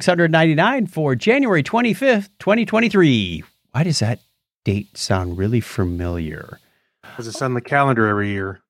[0.00, 3.42] 699 for January 25th, 2023.
[3.72, 4.20] Why does that
[4.64, 6.58] date sound really familiar?
[7.02, 8.60] Because it's on the calendar every year.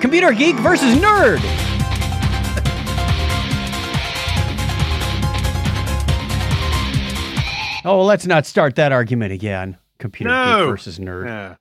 [0.00, 1.40] Computer geek versus nerd.
[7.84, 9.76] Oh, let's not start that argument again.
[9.98, 10.58] Computer No.
[10.66, 11.26] geek versus nerd.
[11.26, 11.54] Yeah.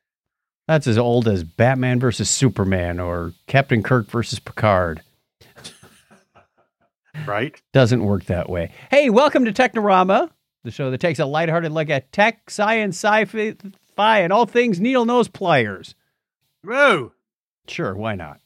[0.67, 5.01] That's as old as Batman versus Superman or Captain Kirk versus Picard.
[7.25, 7.61] Right?
[7.73, 8.71] Doesn't work that way.
[8.89, 10.29] Hey, welcome to Technorama,
[10.63, 15.05] the show that takes a lighthearted look at tech, science, sci-fi, and all things needle
[15.05, 15.95] nose pliers.
[16.63, 17.13] Whoa.
[17.67, 18.39] Sure, why not?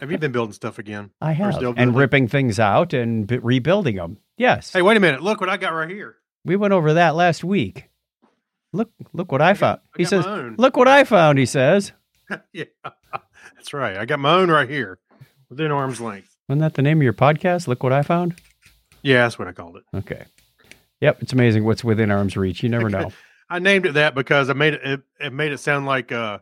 [0.00, 1.10] Have you been building stuff again?
[1.20, 1.62] I have.
[1.76, 4.18] And ripping things out and b- rebuilding them.
[4.36, 4.72] Yes.
[4.72, 5.22] Hey, wait a minute.
[5.22, 6.16] Look what I got right here.
[6.44, 7.90] We went over that last week.
[8.72, 9.80] Look, look what I, found.
[9.94, 10.26] I He says,
[10.58, 11.92] "Look what I found." He says,
[12.52, 12.64] yeah.
[13.56, 13.96] That's right.
[13.96, 14.98] I got my own right here
[15.48, 16.36] within arm's length.
[16.48, 17.68] "Wasn't that the name of your podcast?
[17.68, 18.40] Look what I found."
[19.02, 19.84] Yeah, that's what I called it.
[19.96, 20.24] Okay.
[21.00, 22.62] Yep, it's amazing what's within arm's reach.
[22.62, 23.12] You never know.
[23.50, 26.38] I named it that because I made it, it, it made it sound like, uh,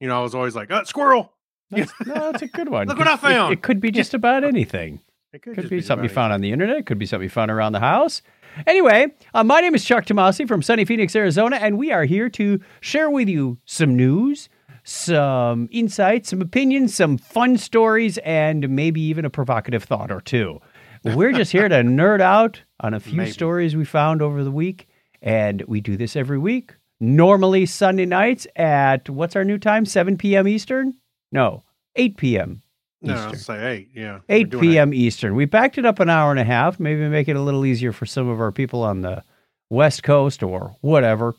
[0.00, 1.32] you know, I was always like, uh, squirrel.
[1.70, 2.88] That's, no, that's a good one.
[2.88, 3.52] Look what I It- found.
[3.52, 5.00] It, could be just about anything.
[5.32, 6.76] It Could just be something you found on the internet.
[6.78, 8.20] It could be something you found around the house.
[8.66, 12.28] Anyway, uh, my name is Chuck Tomasi from sunny Phoenix, Arizona, and we are here
[12.30, 14.48] to share with you some news,
[14.84, 20.60] some insights, some opinions, some fun stories, and maybe even a provocative thought or two.
[21.04, 23.30] We're just here to nerd out on a few Maybe.
[23.30, 24.88] stories we found over the week,
[25.22, 26.74] and we do this every week.
[27.00, 29.86] Normally Sunday nights at what's our new time?
[29.86, 30.46] 7 p.m.
[30.46, 30.94] Eastern?
[31.32, 31.62] No,
[31.96, 32.62] 8 p.m.
[33.02, 33.90] No, I'll say eight.
[33.94, 34.18] Yeah.
[34.28, 34.68] 8 doing eight.
[34.72, 34.92] p.m.
[34.92, 35.34] Eastern.
[35.34, 37.92] We backed it up an hour and a half, maybe make it a little easier
[37.92, 39.24] for some of our people on the
[39.70, 41.34] West Coast or whatever.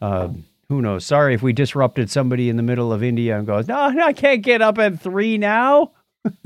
[0.00, 1.04] Um, who knows?
[1.04, 4.42] Sorry if we disrupted somebody in the middle of India and goes, no, I can't
[4.42, 5.92] get up at three now.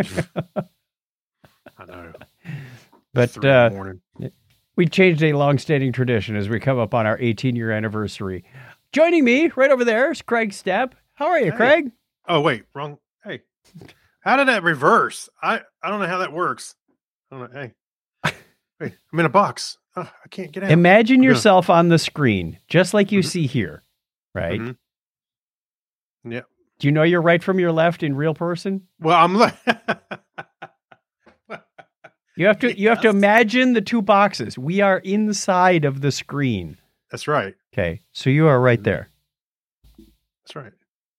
[1.79, 2.13] I know.
[3.15, 4.29] But Three in the uh,
[4.77, 8.45] we changed a long-standing tradition as we come up on our 18-year anniversary.
[8.93, 10.93] Joining me right over there is Craig Stepp.
[11.15, 11.57] How are you, Hey.
[11.57, 11.93] Craig?
[12.29, 12.65] Oh, wait.
[12.75, 12.99] Wrong.
[13.25, 13.41] Hey.
[14.21, 15.29] How did that reverse?
[15.43, 16.75] I, I don't know how that works.
[17.31, 17.61] I don't know.
[17.61, 17.73] Hey.
[18.79, 19.79] Hey, I'm in a box.
[19.97, 20.71] Oh, I can't get out.
[20.71, 21.31] Imagine Yeah.
[21.31, 23.25] yourself on the screen, just like you Mhm.
[23.25, 23.83] see here,
[24.37, 24.61] right?
[24.61, 24.77] Mhm.
[26.25, 26.43] Yeah.
[26.79, 28.83] Do you know your right from your left in real person?
[29.01, 29.55] Well, I'm like,
[32.37, 34.59] You have to you have to imagine the two boxes.
[34.59, 36.77] We are inside of the screen.
[37.11, 37.55] that's right.
[37.73, 38.01] Okay.
[38.13, 38.85] So you are right Mhm.
[38.85, 39.09] there.
[40.45, 40.73] That's right.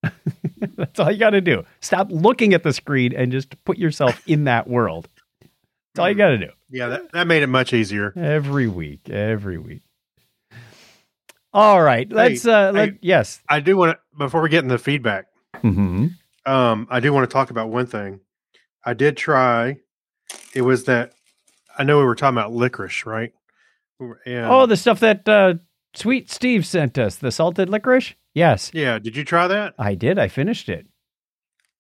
[0.78, 1.64] That's all you got to do.
[1.82, 5.10] Stop looking at the screen and just put yourself in that world.
[5.42, 6.50] That's all you got to do.
[6.70, 8.14] Yeah, that, that made it much easier.
[8.16, 9.82] Every week, every week.
[11.54, 12.12] All right.
[12.12, 12.98] Let's uh let hey.
[13.02, 13.42] yes.
[13.50, 15.26] I do want to, before we get in the feedback,
[15.64, 16.12] Mhm.
[16.46, 18.20] um, I do want to talk about one thing.
[18.86, 19.78] I did try.
[20.54, 21.14] It was that
[21.78, 23.32] I know we were talking about licorice, right?
[24.26, 25.56] And, Oh, the stuff that uh
[25.96, 28.14] Sweet Steve sent us, the salted licorice?
[28.36, 28.70] Yes.
[28.74, 29.00] yeah.
[29.00, 29.74] Did you try that?
[29.80, 30.20] I did.
[30.20, 30.86] I finished it.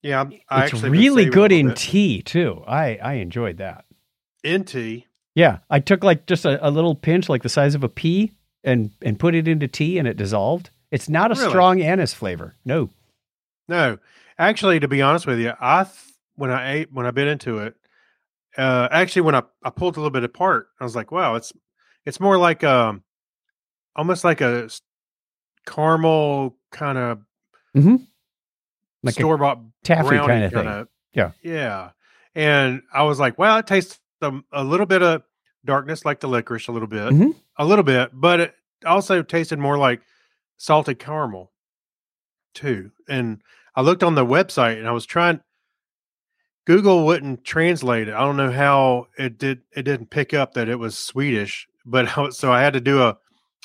[0.02, 1.78] Yeah, I'm- I it's actually really good in bit.
[1.78, 2.64] tea too.
[2.68, 3.86] I I enjoyed that.
[4.44, 5.06] in tea.
[5.36, 8.32] Yeah, I took like just a, a little pinch, like the size of a pea,
[8.68, 10.70] and and put it into tea, and it dissolved.
[10.92, 11.50] It's not a Really?
[11.50, 12.56] strong anise flavor.
[12.66, 12.90] No.
[13.68, 13.98] No,
[14.38, 15.96] actually, to be honest with you, I th-
[16.36, 17.76] when I ate when I bit into it,
[18.58, 21.52] uh, actually when I, I pulled a little bit apart, I was like, wow, it's
[22.06, 23.04] it's more like um,
[23.96, 24.70] almost like a
[25.66, 27.20] caramel kind of
[29.04, 30.88] Like store bought taffy kind of thing.
[31.14, 31.32] Yeah.
[31.42, 31.90] yeah.
[32.36, 35.24] And I was like, wow, it tastes a, a little bit of
[35.66, 37.36] darkness, like the licorice, a little bit, Mhm.
[37.58, 40.02] A little bit, but it also tasted more like
[40.58, 41.52] salted caramel
[42.54, 42.92] too.
[43.08, 43.42] And
[43.76, 45.42] I looked on the website and I was trying.
[46.66, 48.14] Google wouldn't translate it.
[48.14, 49.62] I don't know how it did.
[49.74, 53.02] It didn't pick up that it was Swedish, but I so I had to do
[53.02, 53.18] a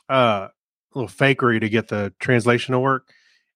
[0.09, 0.49] uh,
[0.95, 3.09] little fakery to get the translation to work.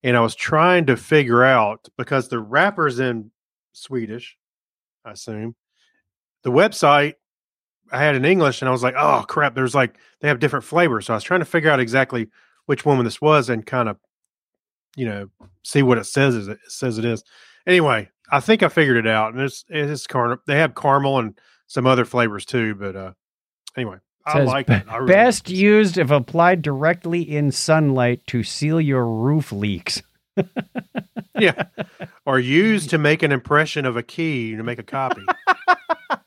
[0.02, 3.30] And I was trying to figure out because the wrapper's in
[3.72, 4.36] Swedish,
[5.04, 5.54] I assume.
[6.42, 7.14] The website
[7.92, 10.64] I had in English, and I was like, "Oh crap!" There's like they have different
[10.64, 11.06] flavors.
[11.06, 12.28] So I was trying to figure out exactly
[12.66, 13.96] which woman this was, and kind of,
[14.96, 15.28] you know,
[15.62, 16.34] see what it says.
[16.34, 17.22] Is it says it is.
[17.66, 21.38] Anyway, I think I figured it out, and it's it's car- They have caramel and
[21.66, 23.12] some other flavors too, but uh,
[23.76, 24.84] anyway, I like it.
[24.88, 30.02] I really- Best used if applied directly in sunlight to seal your roof leaks.
[31.38, 31.64] yeah,
[32.26, 35.22] or used to make an impression of a key to make a copy.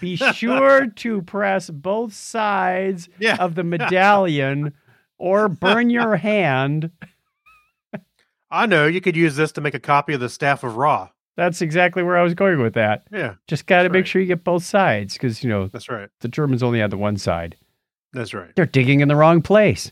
[0.00, 4.74] Be sure to press both sides yeah, of the medallion
[5.18, 6.90] or burn your hand.
[8.50, 11.08] I know you could use this to make a copy of the staff of Ra.
[11.36, 13.04] That's exactly where I was going with that.
[13.10, 14.06] Yeah, Just got to make right.
[14.08, 16.10] sure you get both sides because, you know, that's right.
[16.20, 17.56] the Germans only had the one side.
[18.12, 18.54] That's right.
[18.54, 19.90] They're digging in the wrong place.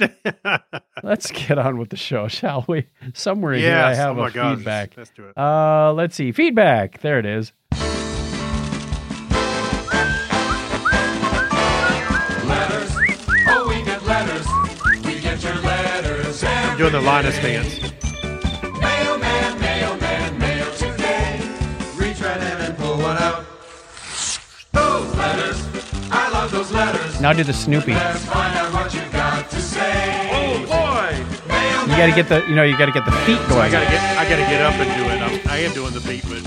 [1.02, 2.88] Let's get on with the show, shall we?
[3.14, 4.56] Somewhere in here I have oh a gosh.
[4.56, 4.94] feedback.
[4.96, 5.38] Let's do it.
[5.38, 6.32] Uh, let's see.
[6.32, 7.00] Feedback.
[7.02, 7.52] There it is.
[16.80, 17.78] Doing the Linus dance.
[18.80, 21.38] Mailman, mailman, mail today.
[21.94, 23.44] Reach right in and pull one out.
[24.72, 25.62] Those letters.
[26.10, 27.20] I love those letters.
[27.20, 27.92] Now do the Snoopy.
[27.92, 30.30] Let's find out what you got to say.
[30.32, 31.52] Oh boy!
[31.52, 31.90] Mailman.
[31.90, 33.60] You got to get the, you know, you got to get the feet going.
[33.60, 34.00] I gotta get.
[34.16, 35.20] I gotta get up and do it.
[35.20, 36.40] I'm, I am doing the beat, but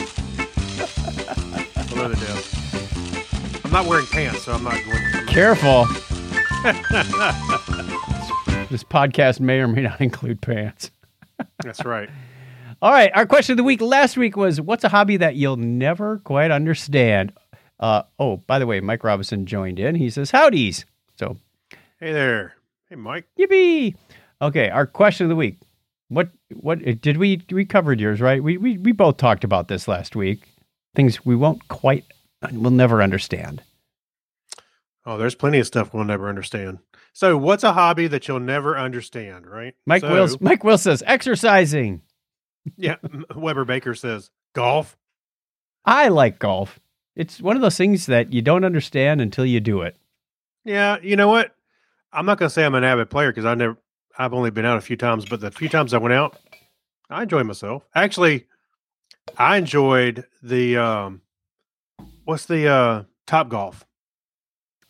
[1.93, 3.65] below the desk.
[3.65, 4.97] I'm not wearing pants, so I'm not going.
[5.11, 5.85] To, Careful.
[8.73, 10.89] this podcast may or may not include pants.
[11.63, 12.09] that's right.
[12.81, 13.11] All right.
[13.13, 16.49] Our question of the week last week was what's a hobby that you'll never quite
[16.51, 17.31] understand?
[17.79, 19.93] Uh, oh, by the way, Mike Robinson joined in.
[19.95, 20.85] He says, Howdies.
[21.17, 21.37] So,
[21.99, 22.55] Hey there.
[22.89, 23.27] Hey, Mike.
[23.39, 23.95] yippee.
[24.41, 24.69] Okay.
[24.69, 25.59] Our question of the week.
[26.09, 28.43] What, what, uh, did we, we covered yours, right?
[28.43, 30.49] We, we, we both talked about this last week.
[30.95, 32.05] Things we won't quite,
[32.51, 33.61] we'll never understand.
[35.05, 36.79] Oh, there's plenty of stuff we'll never understand.
[37.13, 39.47] So, what's a hobby that you'll never understand?
[39.47, 39.75] Right?
[39.85, 42.01] Mike so, Wills, Mike Will says, exercising.
[42.77, 42.95] Yeah.
[43.35, 44.97] Weber Baker says golf.
[45.85, 46.79] I like golf.
[47.15, 49.95] It's one of those things that you don't understand until you do it.
[50.65, 50.97] Yeah.
[51.01, 51.55] You know what?
[52.11, 53.77] I'm not gonna say I'm an avid player because I never.
[54.17, 56.37] I've only been out a few times, but the few times I went out,
[57.09, 57.83] I enjoyed myself.
[57.95, 58.45] Actually,
[59.37, 61.21] I enjoyed the um,
[62.23, 63.85] what's the uh Top Golf.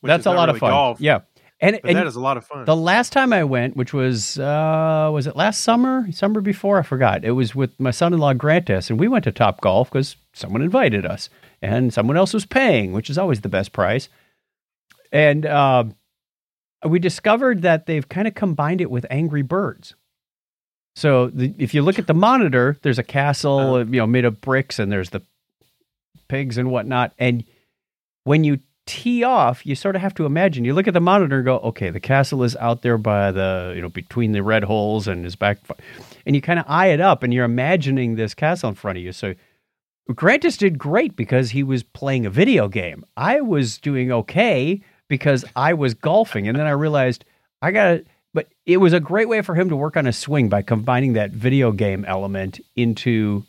[0.02, 0.72] That's a lot really of fun.
[0.72, 1.22] Golf, Yeah.
[1.64, 2.66] And, and that is a lot of fun.
[2.66, 6.12] the last time I went, which was uh was it last summer?
[6.12, 6.78] Summer before?
[6.80, 7.24] I forgot.
[7.24, 11.06] It was with my son-in-law Grantis, and we went to Top Golf because someone invited
[11.06, 11.30] us,
[11.62, 14.10] and someone else was paying, which is always the best price.
[15.12, 15.86] And uh,
[16.86, 19.96] we discovered that they've kind of combined it with Angry Birds.
[20.96, 23.86] So the, if you look at the monitor, there's a castle, Uh-huh.
[23.90, 25.22] you know, made of bricks, and there's the
[26.28, 27.14] pigs and whatnot.
[27.18, 27.44] And
[28.26, 30.66] when you tee off, you sort of have to imagine.
[30.66, 33.74] You look at the monitor and go, okay, the castle is out there by the,
[33.76, 35.60] you know, between the red holes and his back.
[36.26, 39.04] And you kind of eye it up and you're imagining this castle in front of
[39.04, 39.12] you.
[39.12, 39.36] So
[40.12, 43.06] Grantis did great because he was playing a video game.
[43.16, 46.48] I was doing okay because I was golfing.
[46.48, 47.24] And then I realized
[47.62, 50.14] I got to, but it was a great way for him to work on a
[50.14, 53.44] swing by combining that video game element into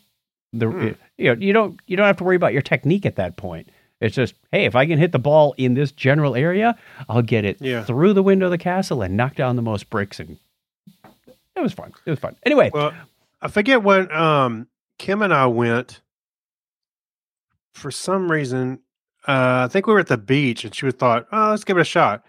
[0.53, 0.89] the, Hmm.
[1.17, 3.67] you know, you don't, you don't have to worry about your technique at that point.
[4.01, 6.77] It's just, hey, if I can hit the ball in this general area,
[7.07, 7.83] I'll get it Yeah.
[7.83, 10.19] through the window of the castle and knock down the most bricks.
[10.19, 10.37] And
[11.55, 11.93] it was fun.
[12.05, 12.35] It was fun.
[12.45, 12.93] Anyway, Well,
[13.41, 16.01] I forget when um, Kim and I went.
[17.73, 18.79] For some reason,
[19.27, 21.77] uh, I think we were at the beach, and she was thought, "Oh, let's give
[21.77, 22.23] it a shot."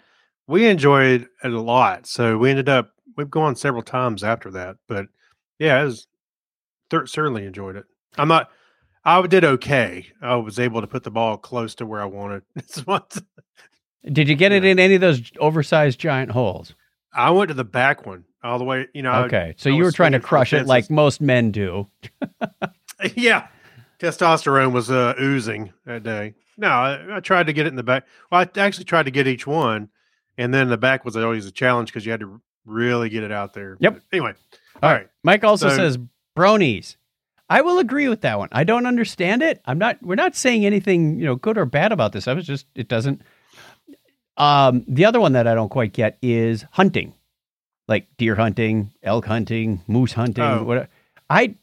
[0.49, 4.77] We enjoyed it a lot, so we ended up we've gone several times after that.
[4.89, 5.07] But
[5.61, 6.09] yeah, it was
[6.91, 7.85] th- certainly enjoyed it.
[8.19, 8.51] I'm not.
[9.07, 10.07] I did okay.
[10.21, 12.43] I was able to put the ball close to where I wanted.
[14.13, 16.75] Did you get it in any of those oversized giant holes?
[17.15, 18.89] I went to the back one all the way.
[18.95, 21.51] You know, I- Okay, so I you were trying to crush it like most men
[21.53, 21.89] do.
[23.15, 23.47] yeah,
[23.99, 26.35] testosterone was uh, oozing that day.
[26.59, 28.07] No, I, I tried to get it in the back.
[28.31, 29.89] Well, I actually tried to get each one,
[30.39, 33.33] and then the back was always a challenge because you had to really get it
[33.33, 33.77] out there.
[33.81, 33.95] Yep.
[33.95, 34.35] But anyway,
[34.83, 34.99] All all right.
[35.03, 35.09] right.
[35.23, 35.99] Mike also So- says
[36.37, 36.97] bronies.
[37.49, 38.49] I will agree with that one.
[38.51, 39.63] I don't understand it.
[39.67, 40.03] I'm not.
[40.03, 42.27] We're not saying anything, you know, good or bad about this.
[42.27, 42.67] I was just.
[42.75, 43.23] It doesn't.
[44.37, 47.15] Um, the other one that I don't quite get is hunting,
[47.89, 50.45] like deer hunting, elk hunting, moose hunting.
[50.45, 50.65] Oh.
[50.65, 50.91] What
[51.31, 51.55] I,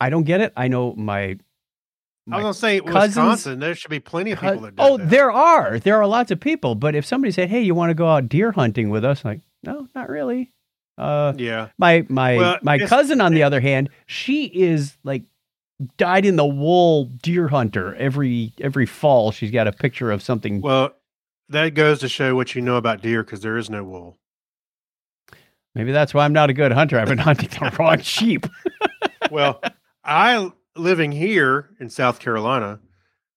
[0.00, 0.52] I don't get it.
[0.56, 1.20] I know my.
[1.22, 1.36] I
[2.26, 3.58] my was gonna say cousins- Wisconsin.
[3.58, 4.76] There should be plenty of people that.
[4.76, 5.10] Do oh, that.
[5.10, 5.80] there are.
[5.80, 6.76] There are lots of people.
[6.76, 9.40] But if somebody said, "Hey, you want to go out deer hunting with us?" like,
[9.64, 10.52] no, not really.
[11.00, 15.24] Uh, Yeah, my my Well, my cousin, on the other hand, she is like
[15.96, 17.94] dyed in the wool deer hunter.
[17.94, 20.60] Every every fall, she's got a picture of something.
[20.60, 20.94] well,
[21.48, 24.18] that goes to show what you know about deer because there is no wool.
[25.74, 26.98] Maybe that's why I'm not a good hunter.
[26.98, 28.46] I've been hunting the wrong sheep.
[29.30, 29.62] well,
[30.04, 32.80] I living here in South Carolina.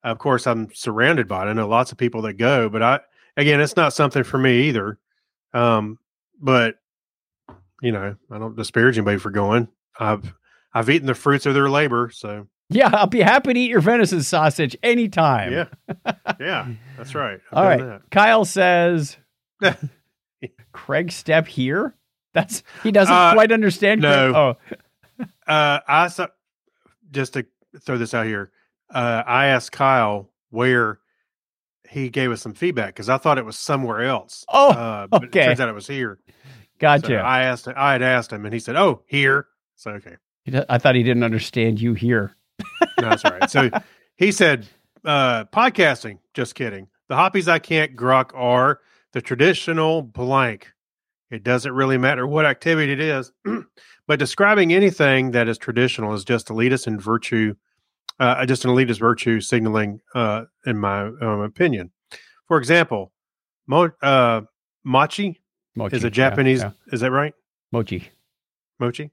[0.03, 1.49] Of course, I'm surrounded by it.
[1.49, 2.99] I know lots of people that go, but I
[3.37, 4.99] again, it's not something for me either.
[5.53, 5.97] Um,
[6.41, 6.75] but
[7.83, 9.67] you know, I don't disparage anybody for going.
[9.99, 10.33] I've
[10.73, 13.81] I've eaten the fruits of their labor, so Yeah, I'll be happy to eat your
[13.81, 15.51] venison sausage anytime.
[15.51, 17.39] yeah, yeah, that's right.
[17.51, 17.77] I've All right.
[17.79, 19.17] done Kyle says.
[20.73, 21.95] Craig Stepp here.
[22.33, 24.01] That's he doesn't Uh, quite understand.
[24.01, 24.57] Craig- no.
[25.19, 26.27] Oh, uh, I saw
[27.11, 27.45] just a
[27.81, 28.51] throw this out here.
[28.93, 30.99] Uh, I asked Kyle where
[31.89, 34.45] he gave us some feedback because I thought it was somewhere else.
[34.49, 35.41] Oh, uh, but okay.
[35.41, 36.19] It turns out it was here.
[36.73, 37.19] So Gotcha.
[37.19, 37.67] I asked.
[37.67, 40.17] I had asked him, and he said, "Oh, here." So okay,
[40.69, 42.35] I thought he didn't understand you here.
[42.99, 43.49] no, that's all right.
[43.49, 43.69] So
[44.15, 44.67] he said,
[45.05, 46.87] uh, "Podcasting." Just kidding.
[47.09, 48.79] The hobbies I can't grok are
[49.13, 50.73] the traditional blank.
[51.31, 53.31] It doesn't really matter what activity it is,
[54.07, 57.55] but describing anything that is traditional is just elitist and virtue,
[58.19, 61.91] uh, just an elitist virtue signaling, uh, in my um, opinion.
[62.47, 63.11] For example,
[63.67, 64.41] mo- uh,
[64.83, 65.41] machi
[65.75, 65.95] Mochi.
[65.97, 66.61] is a Japanese.
[66.61, 66.71] yeah.
[66.91, 67.33] Is that right?
[67.71, 68.09] Mochi.
[68.79, 69.11] Mochi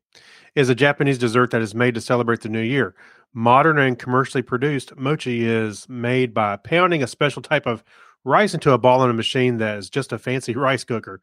[0.55, 2.95] is a Japanese dessert that is made to celebrate the new year.
[3.33, 7.85] Modern and commercially produced mochi is made by pounding a special type of
[8.25, 11.21] rice into a ball in a machine that is just a fancy rice cooker.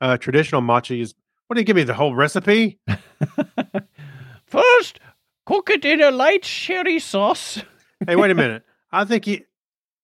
[0.00, 1.14] Uh, traditional mochi is.
[1.46, 2.78] What do you give me the whole recipe?
[4.46, 5.00] First,
[5.46, 7.62] cook it in a light sherry sauce.
[8.06, 8.62] Hey, wait a minute.
[8.90, 9.44] I think he.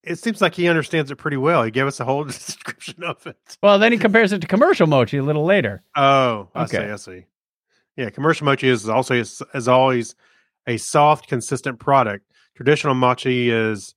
[0.03, 1.63] It seems like he understands it pretty well.
[1.63, 3.37] He gave us a whole description of it.
[3.61, 5.83] Well, then he compares it to commercial mochi a little later.
[5.95, 6.77] Oh, I Okay.
[6.77, 6.91] see.
[6.91, 7.25] I see.
[7.97, 10.15] Yeah, commercial mochi is also is always
[10.67, 12.25] a soft, consistent product.
[12.55, 13.93] Traditional mochi is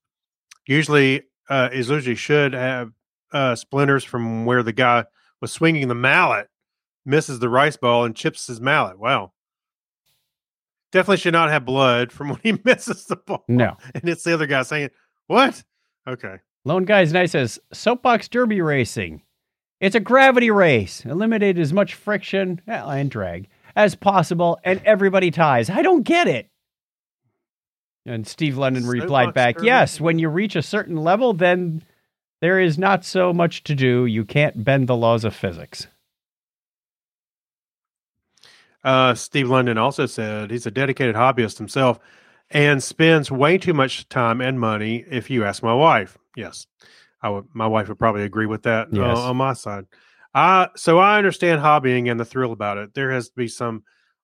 [0.66, 2.90] usually uh, is usually should have
[3.32, 5.04] uh, splinters from where the guy
[5.40, 6.48] was swinging the mallet,
[7.06, 8.98] misses the rice ball and chips his mallet.
[8.98, 9.32] Wow.
[10.92, 13.44] Definitely should not have blood from when he misses the ball.
[13.48, 13.76] No.
[13.94, 14.90] And it's the other guy saying,
[15.28, 15.62] "What?"
[16.06, 16.36] Okay.
[16.64, 19.22] Lone Guy's Nice says soapbox derby racing.
[19.80, 21.04] It's a gravity race.
[21.04, 25.68] Eliminate as much friction and drag as possible, and everybody ties.
[25.68, 26.48] I don't get it.
[28.06, 29.66] And Steve Lennon replied Soapbox back, derby?
[29.66, 31.82] Yes, when you reach a certain level, then
[32.40, 34.06] there is not so much to do.
[34.06, 35.86] You can't bend the laws of physics.
[38.82, 41.98] Uh, Steve London also said he's a dedicated hobbyist himself
[42.54, 45.04] and spends way too much time and money.
[45.10, 46.66] If you ask my wife, yes,
[47.20, 47.46] I would.
[47.52, 49.86] My wife would probably agree with that uh, on my side.
[50.34, 52.94] Uh, so I understand hobbying and the thrill about it.
[52.94, 53.82] There has to be some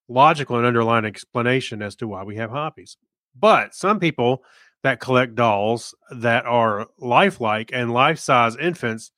[0.09, 2.97] logical and underlying explanation as to why we have hobbies.
[3.39, 4.45] But some people
[4.83, 9.13] that collect dolls that are lifelike and life-size infants,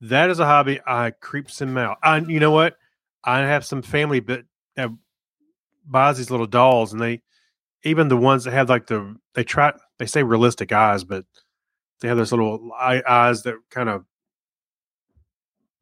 [0.00, 0.80] that is a hobby.
[0.86, 1.98] I creeps him out.
[2.02, 2.76] I, you know what?
[3.24, 4.44] I have some family that
[4.76, 4.90] that
[5.86, 7.22] buys these little dolls, and they
[7.84, 11.24] even the ones that have like the they try they say realistic eyes, but
[12.00, 14.04] they have those little eye, eyes that kind of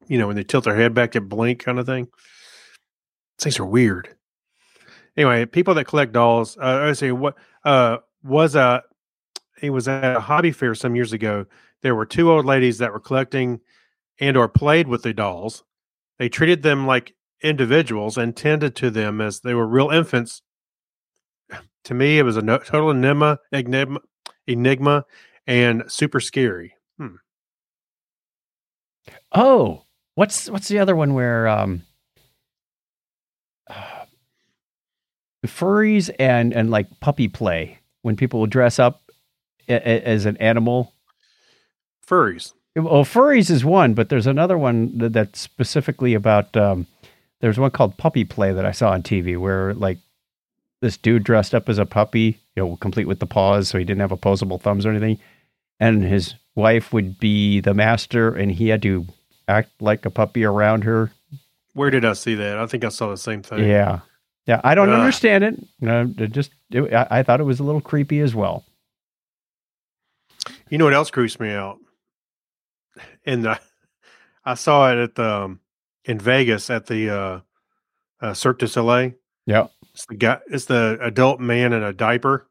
[0.06, 2.08] you know when they tilt their head back, they blink kind of thing.
[3.38, 4.14] Things are weird.
[5.16, 8.82] Anyway, people that collect dolls, uh, I say what uh, was a
[9.62, 11.46] it was at a hobby fair some years ago.
[11.82, 13.60] There were two old ladies that were collecting
[14.20, 15.64] and or played with the dolls.
[16.18, 20.42] They treated them like individuals and tended to them as they were real infants.
[21.84, 24.00] To me, it was a no, total enigma, enigma,
[24.46, 25.04] enigma,
[25.46, 26.74] and super scary.
[26.98, 27.16] Hmm.
[29.32, 31.82] Oh, what's what's the other one where um
[35.46, 39.02] furries and and like puppy play when people will dress up
[39.68, 40.92] a, a- as an animal.
[42.06, 42.52] Furries.
[42.76, 46.56] Well, furries is one, but there's another one that, that's specifically about.
[46.56, 46.86] Um,
[47.40, 49.98] there's one called puppy play that I saw on TV where like
[50.84, 53.84] this dude dressed up as a puppy, you know, complete with the paws, so he
[53.86, 55.18] didn't have opposable thumbs or anything,
[55.80, 59.06] and his wife would be the master, and he had to
[59.48, 61.10] act like a puppy around her.
[61.72, 62.58] Where did I see that?
[62.58, 63.60] I think I saw the same thing.
[63.60, 64.00] Yeah,
[64.46, 64.60] yeah.
[64.62, 65.54] I don't understand it.
[65.80, 68.66] No, it just it, I, I thought it was a little creepy as well.
[70.68, 71.78] You know what else creeps me out?
[73.24, 73.56] And uh,
[74.44, 75.60] I saw it at the um,
[76.04, 77.40] in Vegas at the uh,
[78.20, 79.12] uh, Cirque du Soleil.
[79.46, 79.68] Yeah.
[79.94, 80.38] It's the guy.
[80.48, 82.46] It's the adult man in a diaper,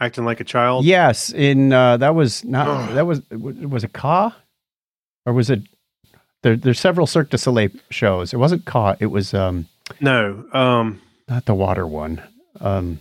[0.00, 0.84] acting like a child.
[0.84, 2.94] Yes, in uh, that was not Ugh.
[2.94, 4.34] that was was it Ka,
[5.26, 5.60] or was it?
[6.42, 8.34] There, there's several Cirque du Soleil shows.
[8.34, 8.96] It wasn't Ka.
[9.00, 9.66] It was um
[10.00, 10.44] No.
[10.52, 11.00] Um.
[11.28, 12.22] not the water one.
[12.60, 12.98] Um,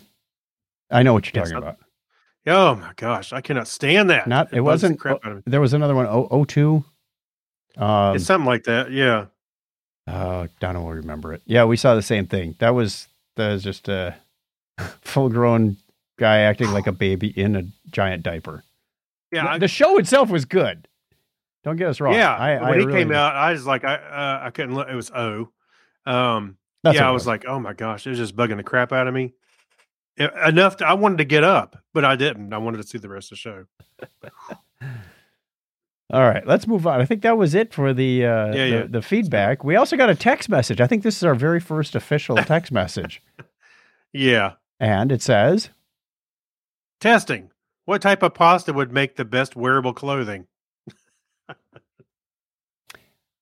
[0.89, 1.77] I know what you're talking about.
[2.47, 4.27] Oh my gosh, I cannot stand that.
[4.27, 4.99] Not it, the wasn't.
[4.99, 5.43] crap out of me.
[5.47, 6.05] There was another one.
[6.07, 6.83] O O two.
[7.77, 8.91] Um, it's something like that.
[8.91, 9.25] Yeah.
[10.07, 11.41] uh, Donna will remember it.
[11.45, 12.55] Yeah, we saw the same thing.
[12.59, 14.15] That was that was just a
[15.01, 15.77] full grown
[16.17, 18.63] guy acting like a baby in a giant diaper.
[19.31, 19.53] Yeah.
[19.53, 20.87] the, the show itself was good.
[21.63, 22.15] Don't get us wrong.
[22.15, 22.35] yeah.
[22.35, 23.17] I, when I he really came did.
[23.17, 24.87] out, I was like, I uh, I couldn't look.
[24.89, 25.49] It was O.
[26.05, 26.57] Um.
[26.83, 28.91] That's yeah, I it was like, oh my gosh, it was just bugging the crap
[28.91, 29.35] out of me.
[30.19, 30.77] E- enough.
[30.77, 32.53] To, I wanted to get up, but I didn't.
[32.53, 33.65] I wanted to see the rest of the show.
[36.11, 36.99] All right, let's move on.
[36.99, 38.83] I think that was it for the uh, Yeah, the, yeah.
[38.89, 39.63] the feedback.
[39.63, 40.81] We also got a text message.
[40.81, 43.21] I think this is our very first official text message,
[44.11, 44.53] Yeah.
[44.79, 45.69] and it says,
[46.99, 47.49] Testing.
[47.85, 50.47] What type of pasta would make the best wearable clothing?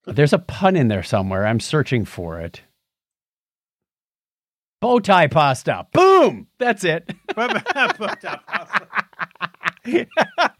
[0.05, 1.45] There's a pun in there somewhere.
[1.45, 2.61] I'm searching for it.
[4.81, 5.87] Bow tie pasta.
[5.91, 6.47] Boom.
[6.57, 7.11] That's it.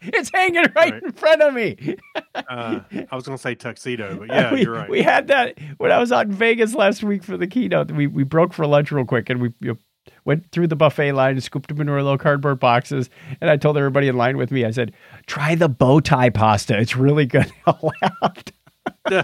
[0.00, 1.02] it's hanging right, Right.
[1.02, 1.96] in front of me.
[2.34, 4.88] uh, I was going to say tuxedo, but yeah, we, you're right.
[4.88, 7.90] We had that when I was out in Vegas last week for the keynote.
[7.92, 9.78] We we broke for lunch real quick and we you know,
[10.24, 13.10] went through the buffet line and scooped them into our little cardboard boxes.
[13.40, 14.92] And I told everybody in line with me, I said,
[15.26, 16.78] "Try the bow tie pasta.
[16.78, 17.50] It's really good."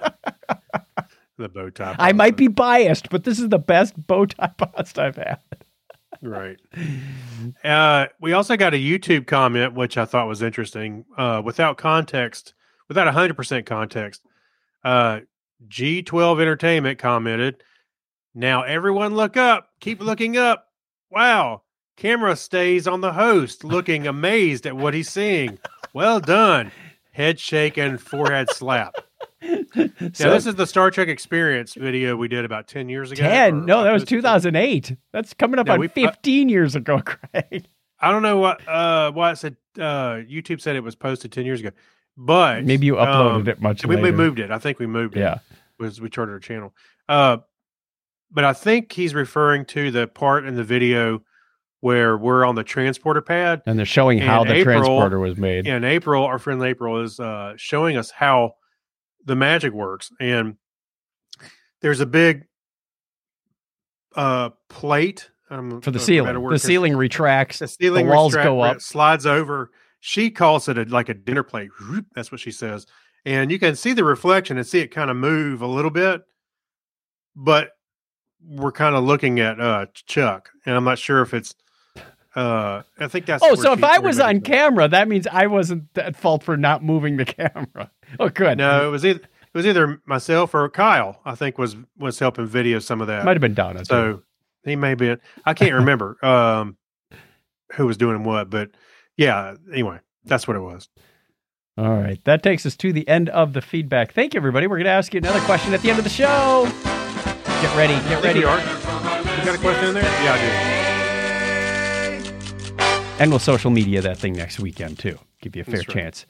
[1.39, 1.95] The bow tie.
[1.99, 5.39] I might be biased, but this is the best bow tie pasta I've had.
[6.23, 6.59] Right.
[7.65, 11.05] Uh, we also got a YouTube comment, which I thought was interesting.
[11.17, 12.55] Uh, without context,
[12.89, 14.23] without 100% context,
[14.85, 15.21] uh,
[15.69, 17.63] G12 Entertainment commented,
[18.35, 19.69] Now everyone look up.
[19.81, 20.67] Keep looking up.
[21.11, 21.63] Wow.
[21.97, 25.59] Camera stays on the host, looking amazed at what he's seeing.
[25.95, 26.73] Well done.
[27.13, 28.95] Head shake and forehead slap.
[30.15, 33.23] So this is the Star Trek Experience video we did about 10 years ago.
[33.23, 33.67] ten?
[33.67, 34.97] No, that was uh, 2008.
[35.13, 37.67] That's coming up No, on we- uh, 15 years ago, Craig.
[38.01, 41.47] I don't know what uh why it said uh YouTube said it was posted ten
[41.47, 41.71] years ago,
[42.17, 44.17] but Maybe you uploaded um, it much We, we later.
[44.17, 44.51] moved it.
[44.51, 45.21] I think we moved it.
[45.21, 45.39] Yeah.
[45.79, 46.75] was we charted our channel.
[47.09, 47.39] Uh,
[48.31, 51.23] but I think he's referring to the part in the video
[51.81, 53.63] where we're on the transporter pad.
[53.65, 55.67] And they're showing how the April- transporter was made.
[55.67, 58.55] In April, our friend April is uh showing us how
[59.27, 60.57] the magic works, and
[61.83, 62.47] there's a big
[64.15, 66.49] uh plate um, For the ceiling.
[66.49, 67.59] The ceiling retracts.
[67.59, 68.81] the ceiling the walls retract go up.
[68.81, 69.71] slides over.
[70.01, 71.71] She calls it a, like a dinner plate.
[72.15, 72.87] That's what she says,
[73.25, 76.23] and you can see the reflection and see it kind of move a little bit,
[77.35, 77.71] but
[78.49, 81.55] we're kind of looking at uh Chuck, and I'm not sure if it's.
[82.37, 83.43] Uh, I think that's.
[83.43, 86.85] Oh, so if I was on camera, that means I wasn't at fault for not
[86.85, 87.91] moving the camera.
[88.21, 88.59] Oh, good.
[88.59, 91.21] No, it was either it was either myself or Kyle.
[91.25, 93.25] I think was was helping video some of that.
[93.25, 93.79] Might have been Donna.
[93.81, 93.85] too.
[93.87, 94.23] So
[94.65, 95.17] he may be.
[95.47, 96.77] I can't remember um
[97.73, 98.71] who was doing what, but
[99.17, 99.55] yeah.
[99.73, 100.91] Anyway, that's what it was.
[101.79, 102.23] All right.
[102.25, 104.13] That takes us to the end of the feedback.
[104.13, 104.67] Thank you, everybody.
[104.67, 106.65] We're going to ask you another question at the end of the show.
[107.61, 107.93] Get ready.
[108.09, 108.39] Get ready.
[108.39, 108.59] we are.
[108.59, 110.03] You got a question in there?
[110.05, 110.76] Yeah, I
[113.19, 115.19] And we'll social media that thing next weekend, too.
[115.41, 115.89] Give you a fair right.
[115.89, 116.27] chance.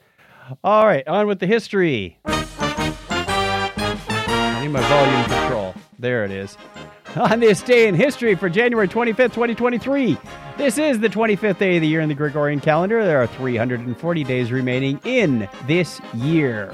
[0.63, 1.05] All right.
[1.05, 2.17] On with the history.
[2.25, 2.35] I
[4.61, 5.75] need my volume control.
[5.99, 6.57] There it is.
[7.17, 10.17] On this day in history for January 25th, 2023.
[10.57, 13.03] This is the 25th day of the year in the Gregorian calendar.
[13.03, 16.73] There are 340 days remaining in this year.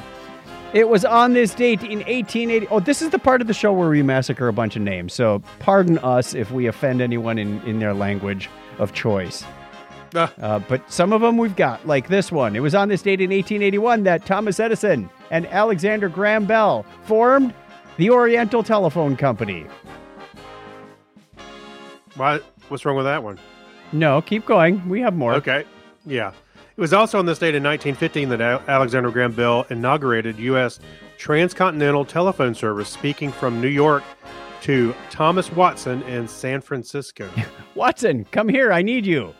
[0.73, 2.67] It was on this date in 1880.
[2.67, 5.13] Oh, this is the part of the show where we massacre a bunch of names.
[5.13, 8.49] So pardon us if we offend anyone in, in their language
[8.79, 9.43] of choice.
[10.15, 12.55] Uh, but some of them we've got, like this one.
[12.55, 17.53] It was on this date in 1881 that Thomas Edison and Alexander Graham Bell formed
[17.97, 19.65] the Oriental Telephone Company.
[22.15, 22.39] Why?
[22.69, 23.39] What's wrong with that one?
[23.91, 24.87] No, keep going.
[24.87, 25.33] We have more.
[25.35, 25.65] Okay.
[26.05, 26.31] Yeah.
[26.75, 30.79] It was also on this date in 1915 that Alexander Graham Bell inaugurated U.S.
[31.17, 34.03] transcontinental telephone service, speaking from New York
[34.61, 37.29] to Thomas Watson in San Francisco.
[37.75, 38.73] Watson, come here.
[38.73, 39.35] I need you.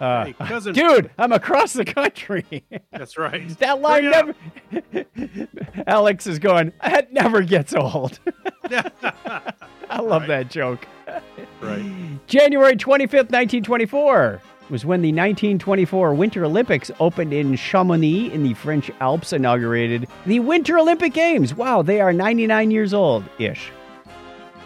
[0.00, 2.64] Uh, Hey, dude, I'm across the country.
[2.92, 3.46] That's right.
[3.58, 4.34] that line never.
[5.86, 6.72] Alex is going.
[6.82, 8.18] That never gets old.
[8.70, 10.28] I love Right.
[10.28, 10.86] that joke.
[11.60, 12.18] Right.
[12.26, 18.88] January 25th, 1924 was when the 1924 Winter Olympics opened in Chamonix in the French
[19.00, 21.54] Alps, inaugurated the Winter Olympic Games.
[21.54, 23.70] Wow, they are 99 years old ish.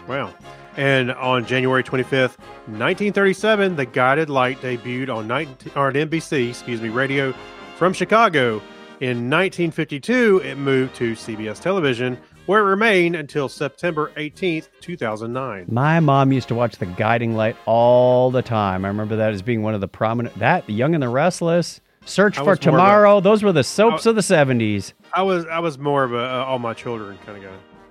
[0.07, 0.31] Wow.
[0.77, 6.81] And on January 25th, 1937, the guided light debuted on, 19, or on NBC, excuse
[6.81, 7.33] me, radio
[7.77, 8.61] from Chicago.
[9.01, 15.65] In 1952, it moved to CBS television, where it remained until September 18th, 2009.
[15.69, 18.85] My mom used to watch The Guiding Light all the time.
[18.85, 20.37] I remember that as being one of the prominent.
[20.39, 23.19] That, The Young and the Restless, Search I for of a- Tomorrow.
[23.19, 24.93] those were the soaps I- of the 70s.
[25.13, 27.43] I was I was more of a uh, all my children kind of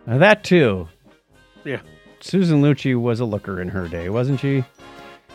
[0.07, 0.19] guy.
[0.19, 0.89] That too.
[1.65, 1.81] Yeah.
[2.25, 4.65] Susan Lucci was a looker in her day, wasn't she?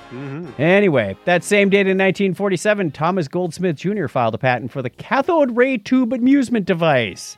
[0.09, 4.07] hmm Anyway, that same date in 1947, Thomas Goldsmith Jr.
[4.07, 7.37] filed a patent for the cathode ray tube amusement device.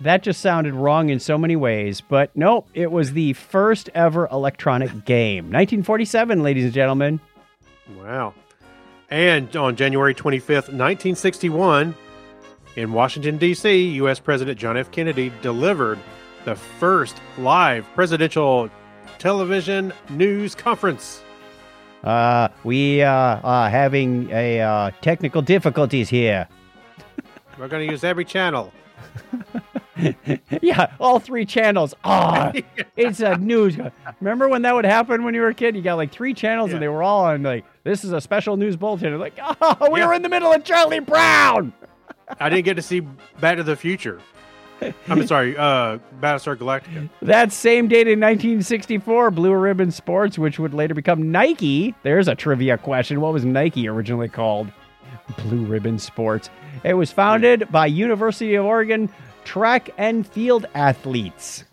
[0.00, 4.26] That just sounded wrong in so many ways, but nope, it was the first ever
[4.32, 5.44] electronic game.
[5.44, 7.20] 1947, ladies and gentlemen.
[7.96, 8.34] Wow.
[9.10, 11.94] And on January 25th, 1961,
[12.74, 14.18] in Washington, D.C., U.S.
[14.18, 14.90] President John F.
[14.90, 16.00] Kennedy delivered
[16.46, 18.70] the first live presidential
[19.18, 21.20] television news conference.
[22.04, 26.46] Uh, we uh, are having a uh, technical difficulties here.
[27.58, 28.72] We're going to use every channel.
[30.62, 31.94] yeah, all three channels.
[32.04, 32.52] Ah,
[32.96, 33.76] it's a news.
[34.20, 35.74] Remember when that would happen when you were a kid?
[35.74, 38.56] You got like three channels and they were all on like this is a special
[38.56, 39.08] news bulletin.
[39.08, 40.06] And like, oh, we Yeah.
[40.06, 41.72] were in the middle of Charlie Brown.
[42.38, 43.00] I didn't get to see
[43.40, 44.20] Back to the Future.
[45.08, 47.08] I'm sorry, uh, Battlestar Galactica.
[47.22, 51.94] That same date in 1964, Blue Ribbon Sports, which would later become Nike.
[52.02, 53.20] There's a trivia question.
[53.20, 54.70] What was Nike originally called?
[55.38, 56.50] Blue Ribbon Sports.
[56.84, 59.08] It was founded by University of Oregon
[59.44, 61.64] track and field athletes.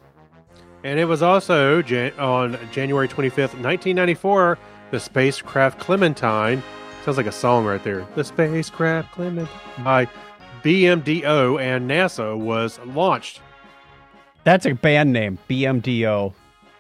[0.84, 4.58] And it was also Jan- on January 25th, 1994,
[4.92, 6.62] the spacecraft Clementine.
[7.04, 8.06] Sounds like a song right there.
[8.16, 9.50] The spacecraft Clementine
[9.84, 10.08] by
[10.64, 13.42] BMDO and NASA was launched.
[14.46, 16.34] That's a band name, BMDO.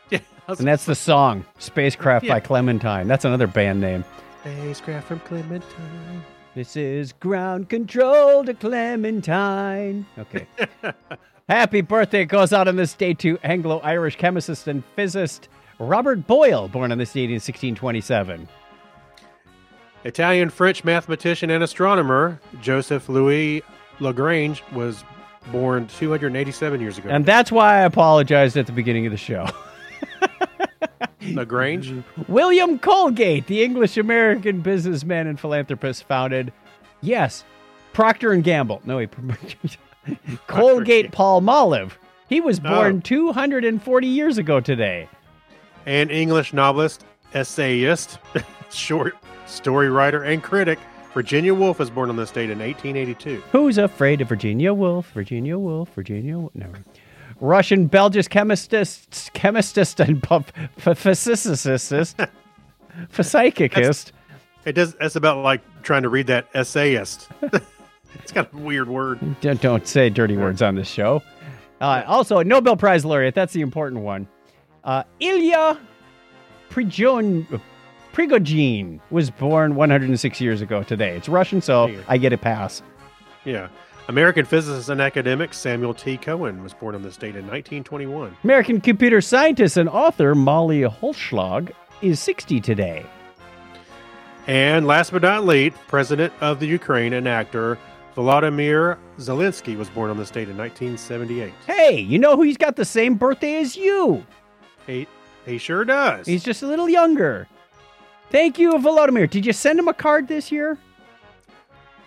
[0.09, 3.07] Yeah, And that's the song, Spacecraft by Clementine.
[3.07, 4.05] That's another band name.
[4.41, 6.23] spacecraft from Clementine.
[6.55, 10.05] This is ground control to Clementine.
[10.17, 10.47] Okay.
[11.49, 16.69] Happy birthday goes out on this day to Anglo Irish chemist and physicist Robert Boyle,
[16.69, 18.47] born on this date in 1627.
[20.05, 23.61] Italian French mathematician and astronomer Joseph Louis
[23.99, 25.03] Lagrange was
[25.51, 27.09] born 287 years ago.
[27.09, 29.47] And that's why I apologized at the beginning of the show.
[31.21, 32.03] Lagrange?
[32.27, 36.51] William Colgate, the English American businessman and philanthropist, founded,
[37.01, 37.45] yes,
[37.93, 38.81] Procter and Gamble.
[38.85, 39.07] No, he
[40.47, 41.91] Colgate Palmolive.
[42.27, 43.01] He was born Oh.
[43.01, 45.07] 240 years ago today.
[45.85, 48.17] and English novelist, essayist,
[48.71, 50.79] short story writer, and critic
[51.13, 53.43] Virginia Woolf was born on this date in 1882.
[53.51, 55.11] Who's afraid of Virginia Woolf?
[55.11, 56.55] Virginia Woolf, Virginia Woolf.
[56.55, 56.67] No.
[57.39, 60.25] Russian Belgian chemistist, chemistist and
[60.77, 62.15] physicist,
[63.21, 64.11] psychicist.
[64.65, 64.95] It does.
[64.95, 67.27] That's about like trying to read that essayist.
[68.15, 69.19] it's got a weird word.
[69.41, 71.21] Don't, don't say dirty words on this show.
[71.81, 73.35] Uh, also, a Nobel Prize laureate.
[73.35, 74.27] That's the important one.
[74.83, 75.79] Uh, Ilya
[76.69, 77.61] Prigogine,
[78.13, 81.17] Prigogine was born 106 years ago today.
[81.17, 81.87] It's Russian, so.
[82.07, 82.83] I get a pass.
[83.43, 83.69] Yeah.
[84.07, 86.17] American physicist and academic Samuel T.
[86.17, 88.37] Cohen was born on this date in 1921.
[88.43, 91.71] American computer scientist and author Molly Holzschlag
[92.01, 93.05] is 60 today.
[94.45, 97.79] And last but not least, President of the Ukraine and actor
[98.15, 101.53] Volodymyr Zelensky was born on this date in 1978.
[101.65, 104.23] Hey, you know who he's got the same birthday as you?
[104.85, 105.07] He,
[105.45, 106.27] he sure does.
[106.27, 107.47] He's just a little younger.
[108.33, 109.29] Thank you, Volodymyr.
[109.29, 110.75] Did you send him a card this year?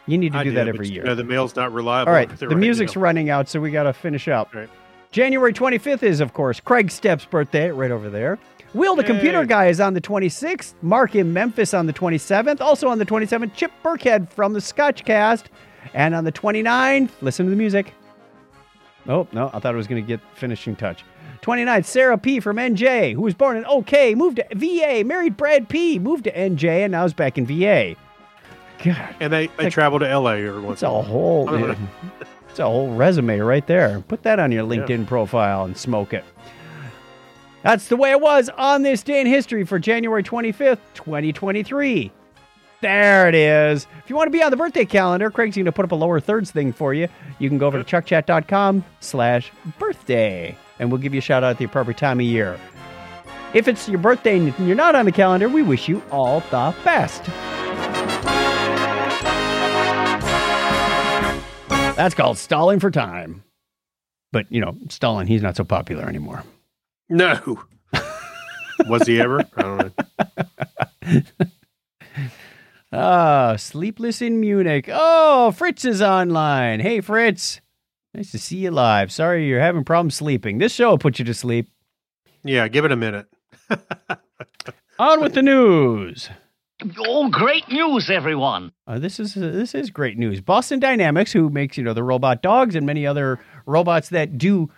[0.07, 1.05] You need to I do did, that every year.
[1.05, 2.11] know, the mail's not reliable.
[2.11, 3.03] All right, the right music's now.
[3.03, 4.53] running out, so we got to finish up.
[4.53, 4.69] Right.
[5.13, 8.41] January 25th is, of course, Craig Stepp's birthday, right over there.
[8.75, 10.75] Will the Computer Guy is on the 26th.
[10.83, 12.61] Mark in Memphis on the 27th.
[12.61, 15.45] Also on the 27th, Chip Burkhead from the Scotchcast.
[15.95, 17.95] And on the 29th, listen to the music.
[19.09, 21.05] Oh, no, I thought it was going to get finishing touch.
[21.43, 22.41] 29th, Sarah P.
[22.41, 26.33] from NJ, who was born in OK, moved to VA, married Brad P., moved to
[26.33, 27.95] NJ, and now is back in VA.
[28.85, 31.69] God, And they, they travel to LA every once it's in a whole, I don't
[31.69, 31.77] know.
[32.51, 34.01] it's a whole resume right there.
[34.09, 36.25] Put that on your LinkedIn profile and smoke it.
[37.63, 42.13] That's the way it was on this day in history for January 25th, 2023.
[42.81, 43.87] There it is.
[44.05, 45.97] If you want to be on the birthday calendar, Craig's going to put up a
[45.97, 47.09] lower thirds thing for you.
[47.39, 51.51] You can go over to chuckchat.com slash birthday, and we'll give you a shout out
[51.51, 52.59] at the appropriate time of year.
[53.55, 56.75] If it's your birthday and you're not on the calendar, we wish you all the
[56.85, 57.25] best.
[61.97, 63.43] That's called stalling for time.
[64.33, 66.45] But, you know, Stalin, he's not so popular anymore.
[67.09, 67.63] No.
[68.87, 69.45] was he ever?
[69.57, 69.79] I don't
[71.07, 71.23] know.
[72.93, 74.89] Ah, Sleepless in Munich.
[74.93, 76.81] Oh, Fritz is online.
[76.81, 77.61] Hey, Fritz.
[78.17, 79.13] Nice to see you live.
[79.13, 80.57] Sorry you're having problems sleeping.
[80.57, 81.69] This show will put you to sleep.
[82.43, 83.27] Yeah, give it a minute.
[84.99, 86.31] On with the news.
[86.99, 88.73] Oh, great news, everyone!
[88.87, 90.41] Uh, this is this is great news.
[90.41, 94.71] Boston Dynamics, who makes you know the robot dogs and many other robots that do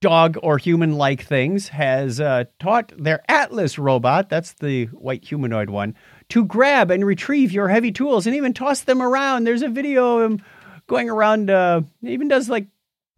[0.00, 5.70] dog or human like things, has uh, taught their Atlas robot, that's the white humanoid
[5.70, 5.94] one,
[6.30, 9.44] to grab and retrieve your heavy tools and even toss them around.
[9.44, 10.42] There's a video of him
[10.86, 11.50] going around.
[11.50, 12.66] Uh, even does like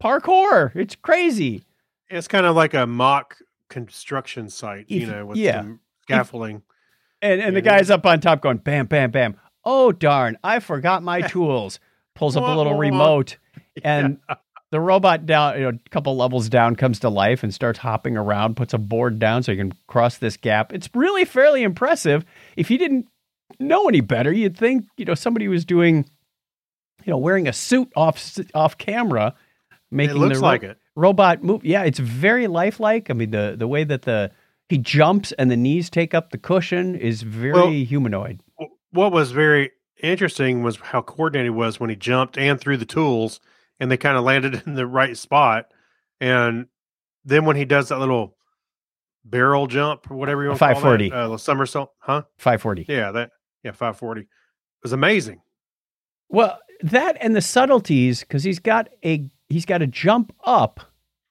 [0.01, 0.75] parkour.
[0.75, 1.63] It's crazy.
[2.09, 3.37] It's kind of like a mock
[3.69, 5.61] construction site, you know, with yeah.
[5.61, 6.61] some scaffolding.
[7.21, 7.77] And and the Yeah.
[7.77, 9.35] guy's up on top going bam, bam, bam.
[9.63, 10.37] Oh darn!
[10.43, 11.79] I forgot my tools.
[12.13, 13.37] Pulls up a little remote,
[13.83, 14.19] and
[14.71, 18.15] the robot down, you know, a couple levels down, comes to life and starts hopping
[18.15, 20.71] around, puts a board down so you can cross this gap.
[20.71, 22.23] It's really fairly impressive.
[22.55, 23.07] If you didn't
[23.59, 26.09] know any better, you'd think, you know, somebody was doing,
[27.03, 29.33] you know, wearing a suit off off camera,
[29.91, 30.77] making it looks the ro- like it.
[30.95, 31.63] robot move.
[31.65, 33.09] Yeah, it's very lifelike.
[33.09, 34.31] I mean, the the way that the
[34.69, 38.41] he jumps and the knees take up the cushion is very Well- humanoid.
[38.91, 42.85] What was very interesting was how coordinated he was when he jumped and threw the
[42.85, 43.39] tools,
[43.79, 45.65] and they kind of landed in the right spot.
[46.21, 46.67] And
[47.25, 48.37] then when he does that little
[49.25, 51.09] barrel jump or whatever you want to call 540.
[51.09, 52.21] that, uh, the somersault, huh?
[52.37, 52.85] 540.
[52.87, 53.31] Yeah, that
[53.63, 54.27] yeah, five forty it
[54.83, 55.41] was amazing.
[56.29, 60.79] Well, that and the subtleties because he's got a he's got to jump up,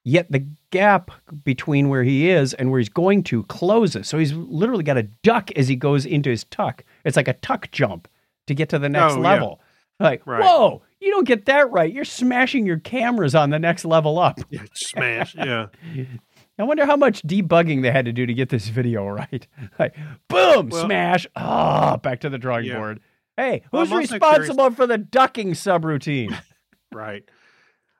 [0.04, 1.10] yet the gap
[1.44, 4.08] between where he is and where he's going to closes.
[4.08, 6.84] So he's literally got to duck as he goes into his tuck.
[7.04, 8.08] It's like a tuck jump
[8.46, 9.22] to get to the next Oh, yeah.
[9.22, 9.60] level.
[10.00, 10.42] Like, Right.
[10.42, 11.92] whoa, you don't get that right.
[11.92, 14.38] You're smashing your cameras on the next level up.
[14.50, 15.34] Yeah, smash.
[15.36, 15.66] yeah,
[16.58, 19.46] I wonder how much debugging they had to do to get this video right.
[19.78, 19.94] Like,
[20.28, 21.26] boom, Well- smash.
[21.36, 22.76] Ah, back to the drawing Yeah.
[22.78, 23.00] board.
[23.36, 26.36] Hey, who's also responsible for the ducking subroutine?
[26.92, 27.24] right.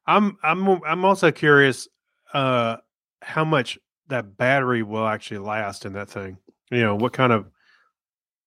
[0.07, 1.89] I'm I'm I'm also curious
[2.33, 2.77] uh
[3.23, 6.39] how much that battery will actually last in that thing.
[6.71, 7.47] You know, what kind of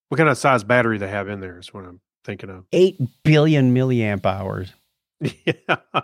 [0.10, 2.66] what kind of size battery they have in there is what I'm thinking of.
[2.72, 4.74] Eight billion milliamp hours.
[5.46, 6.02] Yeah.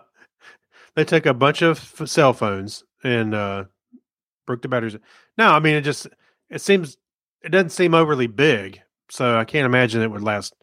[0.95, 3.65] They took a bunch of f- cell phones and uh
[4.45, 4.97] broke the batteries.
[5.37, 6.07] No, I mean it just
[6.49, 6.97] it seems
[7.43, 10.53] it doesn't seem overly big, so I can't imagine it would last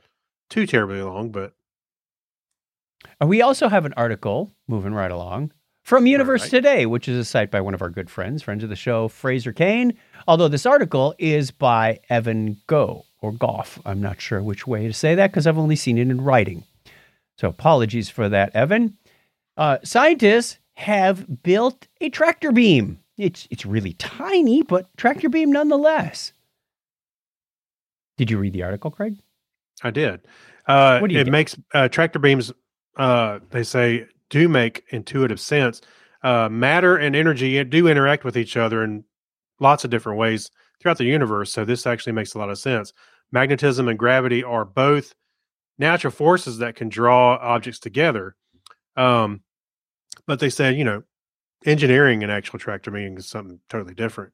[0.50, 1.54] too terribly long, but
[3.24, 6.50] We also have an article moving right along from Universe right.
[6.50, 9.08] Today, which is a site by one of our good friends, friends of the show,
[9.08, 9.96] Fraser Cain.
[10.28, 13.78] Although this article is by Evan Go or Goff.
[13.84, 16.64] I'm not sure which way to say that because I've only seen it in writing.
[17.38, 18.98] So apologies for that, Evan.
[19.56, 23.00] Uh, scientists have built a tractor beam.
[23.16, 26.32] It's it's really tiny, but tractor beam nonetheless.
[28.16, 29.18] Did you read the article, Craig?
[29.82, 30.20] I did.
[30.66, 31.30] Uh, What do you it get?
[31.30, 32.52] makes uh, tractor beams.
[32.96, 35.80] Uh, they say do make intuitive sense.
[36.22, 39.04] Uh, matter and energy do interact with each other in
[39.58, 41.52] lots of different ways throughout the universe.
[41.52, 42.92] So this actually makes a lot of sense.
[43.32, 45.14] Magnetism and gravity are both
[45.78, 48.36] natural forces that can draw objects together.
[48.96, 49.40] Um,
[50.26, 51.02] but they said, you know,
[51.64, 54.32] engineering an actual tractor beam is something totally different.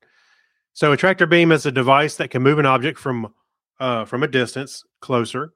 [0.72, 3.32] So a tractor beam is a device that can move an object from
[3.80, 5.52] uh, from a distance closer.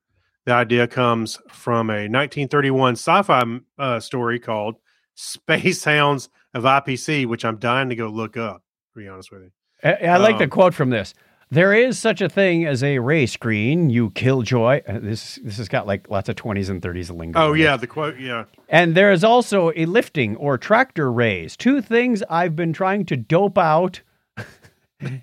[0.46, 3.42] The idea comes from a 1931 sci-fi
[3.78, 4.76] uh, story called
[5.14, 8.62] "Space Hounds of IPC," which I'm dying to go look up.
[8.94, 9.50] To be honest with you,
[9.85, 11.14] I, I like the Um, quote from this.
[11.52, 14.83] There is such a thing as a ray screen, you killjoy.
[14.88, 17.38] Uh, This this has got like lots of 20s and 30s lingo.
[17.40, 21.56] oh yeah, the quote, yeah, And there is also a lifting or tractor rays.
[21.56, 24.00] Two things I've been trying to dope out.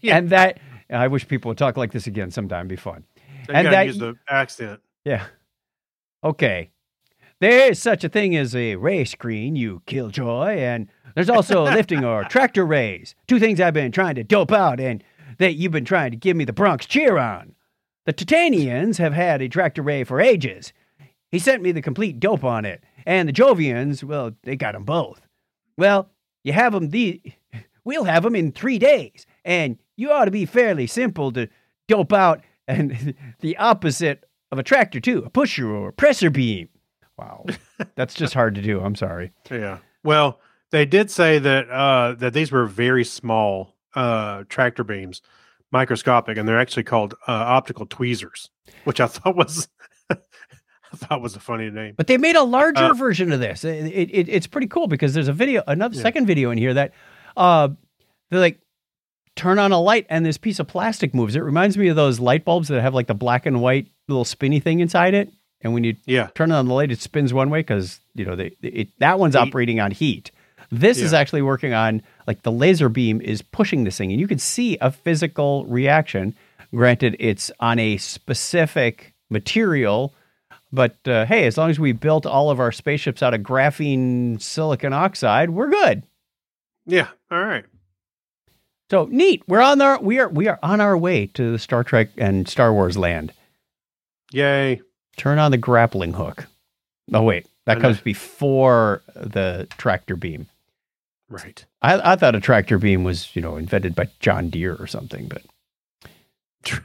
[0.01, 0.17] Yeah.
[0.17, 2.62] And that I wish people would talk like this again sometime.
[2.62, 3.04] It'd be fun.
[3.47, 4.80] they And that use the accent.
[5.04, 5.26] Yeah.
[6.23, 6.69] Okay.
[7.39, 12.04] There is such a thing as a ray screen, you killjoy, and there's also lifting
[12.04, 13.15] or tractor rays.
[13.28, 15.04] Two things I've been trying to dope out and
[15.38, 17.54] that you've been trying to give me the Bronx cheer on.
[18.06, 20.73] The Titanians have had a tractor ray for ages.
[21.30, 22.84] He sent me the complete dope on it.
[23.06, 25.21] And the Jovians, well, they got 'em both.
[25.78, 26.10] Well,
[26.43, 27.21] you have 'em the
[27.84, 29.26] we'll have 'em in 3 days.
[29.47, 31.47] And you ought to be fairly simple to
[31.88, 36.67] dope out and the opposite of a tractor too, a pusher or a presser beam.
[37.17, 37.45] Wow.
[37.95, 38.81] That's just hard to do.
[38.81, 39.31] I'm sorry.
[39.49, 39.79] Yeah.
[40.03, 40.39] Well,
[40.71, 45.21] they did say that uh, that these were very small uh, tractor beams,
[45.71, 48.49] microscopic, and they're actually called uh, optical tweezers,
[48.83, 49.69] which I thought was
[50.12, 51.93] I thought was a funny name.
[51.97, 53.63] But they made a larger Uh, version of this.
[53.63, 56.01] It, it, it- it's pretty cool because there's a video, another Yeah.
[56.03, 56.91] second video in here that
[57.38, 57.69] uh,
[58.29, 58.60] they like
[59.38, 61.36] turn on a light and this piece of plastic moves.
[61.36, 64.26] It reminds me of those light bulbs that have like the black and white little
[64.26, 65.32] spinny thing inside it.
[65.62, 66.28] And when you Yeah.
[66.36, 69.36] turn on the light, it spins one way because you know they, it, that one's
[69.36, 69.41] Heat.
[69.41, 70.32] operating on heat.
[70.69, 74.28] This is actually working on like the laser beam is pushing this thing, and you
[74.28, 76.36] can see a physical reaction.
[76.76, 80.13] Granted, it's on a specific material,
[80.71, 84.41] but uh, hey, as long as we built all of our spaceships out of graphene
[84.41, 86.04] silicon oxide, we're good.
[86.86, 87.08] Yeah.
[87.32, 87.63] All right.
[88.89, 89.43] So neat.
[89.47, 92.47] We're on our we are we are on our way to the Star Trek and
[92.47, 93.34] Star Wars land.
[94.32, 94.82] Yay.
[95.17, 96.45] Turn on the grappling hook.
[97.13, 100.47] Oh wait, that comes before the tractor beam.
[101.30, 101.65] Right.
[101.82, 105.28] I, I thought a tractor beam was, you know, invented by John Deere or something,
[105.28, 105.41] but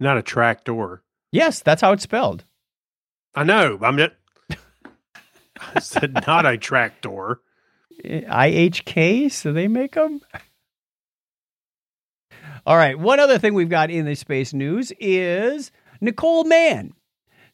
[0.00, 1.02] Not a tractor.
[1.32, 2.44] yes, that's how it's spelled.
[3.34, 3.78] I know.
[3.82, 4.12] I'm not.
[5.74, 7.40] I said not a tractor.
[8.04, 10.20] IHK, so they make them.
[12.66, 12.98] All right.
[12.98, 16.92] One other thing we've got in the space news is Nicole Mann.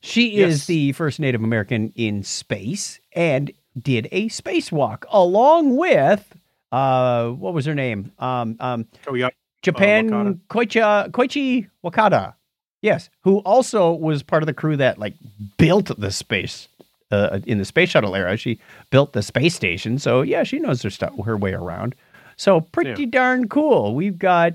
[0.00, 0.66] She is Yes.
[0.66, 6.34] the first Native American in space and did a spacewalk along with
[6.72, 8.10] uh what was her name?
[8.18, 9.28] Um um yeah.
[9.62, 10.40] Japan Wakata?
[10.48, 12.34] Koichi Koichi Wakata.
[12.80, 15.14] Yes, who also was part of the crew that like
[15.56, 16.66] built the space
[17.12, 18.36] uh, in the space shuttle era.
[18.36, 18.58] She
[18.90, 21.94] built the space station, so yeah, she knows her stuff, her way around.
[22.36, 23.94] So pretty darn cool.
[23.94, 24.54] We've got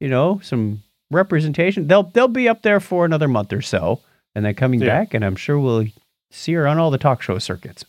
[0.00, 1.86] you know some representation.
[1.86, 4.00] They'll they'll be up there for another month or so,
[4.34, 4.86] and then coming Yeah.
[5.00, 5.86] back, and I'm sure we'll
[6.30, 7.84] see her on all the talk show circuits.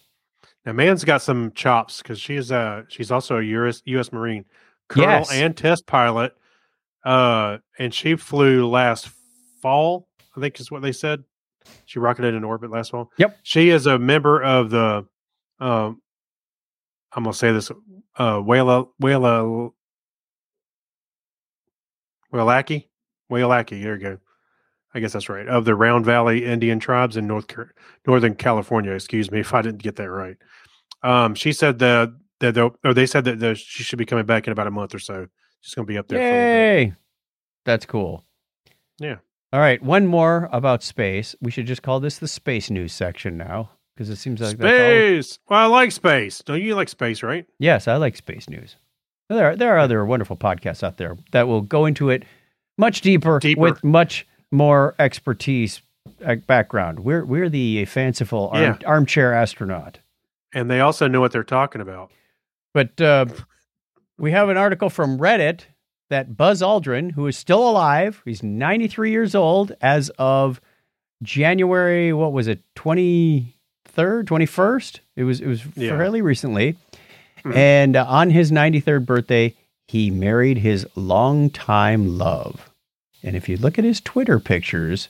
[0.66, 4.12] Now, Mann's got some chops because she's uh she's also a US U.S.
[4.12, 4.46] Marine
[4.90, 5.32] colonel Yes.
[5.32, 6.34] and test pilot.
[7.04, 9.10] Uh, and she flew last
[9.62, 10.08] fall.
[10.38, 11.24] I think is what they said.
[11.86, 13.12] She rocketed in orbit last fall.
[13.18, 13.40] Yep.
[13.44, 15.06] She is a member of the.
[15.60, 16.02] Um,
[17.14, 17.72] I'm gonna say this.
[18.16, 19.72] Uh, Whala Whala
[22.34, 22.86] Whalaki
[23.32, 23.82] Whalaki.
[23.84, 24.18] There you go.
[24.94, 25.48] I guess that's right.
[25.48, 27.74] Of the Round Valley Indian tribes in North Car-
[28.06, 28.92] Northern California.
[28.92, 30.38] Excuse me if I didn't get that right.
[31.04, 34.26] Um, she said that that they'll- or they said that the, she should be coming
[34.26, 35.28] back in about a month or so.
[35.62, 36.18] She's going to be up there.
[36.20, 36.88] For a little bit.
[36.90, 36.94] Yay!
[37.66, 38.26] That's cool.
[39.00, 39.18] Yeah.
[39.54, 41.36] All right, one more about space.
[41.42, 44.80] We should just call this the space news section now because it seems like that's
[44.82, 44.88] all.
[44.88, 45.40] Space.
[45.50, 46.40] Well, I like space.
[46.40, 47.46] Don't you like space, right?
[47.60, 48.78] Yes, I like space news.
[49.36, 52.24] There are, there are other wonderful podcasts out there that will go into it
[52.78, 53.62] much deeper, Deeper.
[53.62, 55.82] with much more expertise
[56.26, 57.00] uh, background.
[57.02, 58.78] We're we're the fanciful arm, Yeah.
[58.88, 60.00] armchair astronaut.
[60.54, 62.12] And they also know what they're talking about.
[62.74, 63.26] But uh,
[64.18, 65.62] we have an article from Reddit
[66.10, 70.60] that Buzz Aldrin, who is still alive, he's 93 years old as of
[71.24, 75.00] January, what was it, 23rd, 21st?
[75.16, 75.90] It was it was Yeah.
[75.98, 76.76] fairly recently.
[77.44, 77.56] Mhm.
[77.56, 79.56] And uh, on his 93rd birthday,
[79.88, 82.70] he married his longtime love.
[83.24, 85.10] And if you look at his Twitter pictures,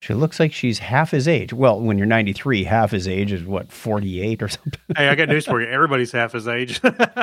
[0.00, 1.52] she looks like she's half his age.
[1.52, 4.80] Well, when you're 93, half his age is what, 48 or something?
[4.96, 5.68] hey, I got news for you.
[5.68, 6.80] Everybody's half his age.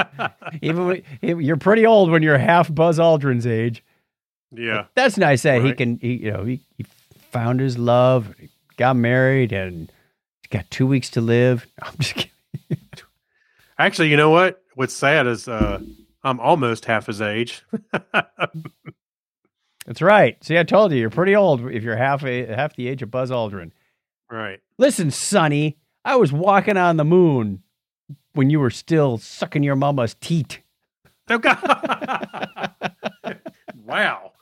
[0.61, 3.83] Even when, you're pretty old when you're half Buzz Aldrin's age.
[4.51, 4.85] yeah.
[4.95, 6.85] That's nice that he can, he, you know, he, he
[7.31, 8.33] found his love,
[8.77, 9.91] got married, and
[10.41, 11.67] he's got two weeks to live.
[11.81, 12.31] I'm just kidding.
[13.79, 14.61] Actually, you know what?
[14.75, 15.79] What's sad is uh,
[16.21, 17.63] I'm almost half his age.
[19.85, 20.41] That's right.
[20.43, 23.09] See, I told you, you're pretty old if you're half a, half the age of
[23.09, 23.71] Buzz Aldrin.
[24.29, 24.59] right.
[24.77, 27.63] Listen, Sonny, I was walking on the moon
[28.33, 30.59] when you were still sucking your mama's teat.
[31.29, 31.57] Oh, God.
[33.85, 34.33] wow.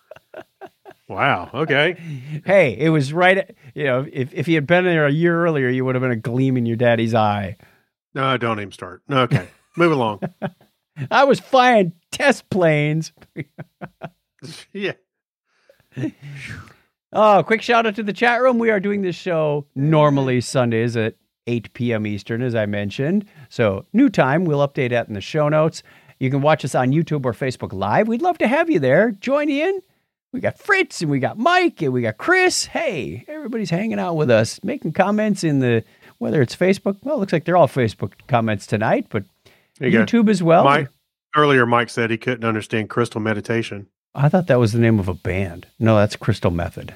[1.08, 1.50] Wow.
[1.54, 1.95] Okay.
[2.43, 3.56] Hey, it was right.
[3.73, 6.12] You know, if if you had been there a year earlier, you would have been
[6.12, 7.56] a gleam in your daddy's eye.
[8.17, 9.03] No, don't even start.
[9.12, 9.47] Okay.
[9.75, 10.21] Move along.
[11.12, 13.13] I was flying test planes.
[14.73, 14.93] yeah.
[17.13, 18.60] Oh, quick shout out to the chat room.
[18.60, 21.15] We are doing this show normally Sundays at
[21.47, 22.06] 8 p.m.
[22.06, 23.23] Eastern, as I mentioned.
[23.47, 24.43] So, new time.
[24.43, 25.84] We'll update that in the show notes.
[26.19, 28.10] You can watch us on YouTube or Facebook Live.
[28.10, 29.12] We'd love to have you there.
[29.12, 29.82] Join in.
[30.34, 32.65] We got Fritz and we got Mike and we got Chris.
[32.65, 35.86] Hey, everybody's hanging out with us, making comments in the
[36.19, 36.97] whether it's Facebook.
[37.03, 39.23] Well, it looks like they're all Facebook comments tonight, but
[39.80, 40.06] you go.
[40.06, 40.63] YouTube as well.
[40.63, 40.89] Mike,
[41.36, 43.88] earlier, Mike said he couldn't understand crystal meditation.
[44.15, 45.67] I thought that was the name of a band.
[45.80, 46.95] No, that's Crystal Method.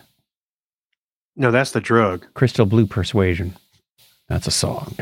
[1.35, 2.25] No, that's the drug.
[2.33, 3.55] Crystal Blue Persuasion.
[4.27, 4.95] That's a song.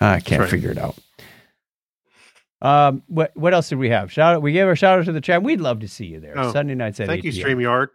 [0.00, 0.50] I can't right.
[0.50, 0.96] figure it out.
[2.60, 4.10] Um, what what else did we have?
[4.10, 4.42] Shout out.
[4.42, 5.42] We gave our shout out to the chat.
[5.42, 6.36] We'd love to see you there.
[6.36, 7.58] Oh, Sunday nights at Thank 8 you, p.m.
[7.58, 7.88] StreamYard.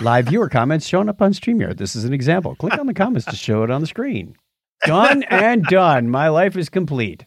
[0.00, 1.78] Live viewer comments showing up on StreamYard.
[1.78, 2.56] This is an example.
[2.56, 4.36] Click on the comments to show it on the screen.
[4.84, 6.08] Done and done.
[6.10, 7.24] My life is complete.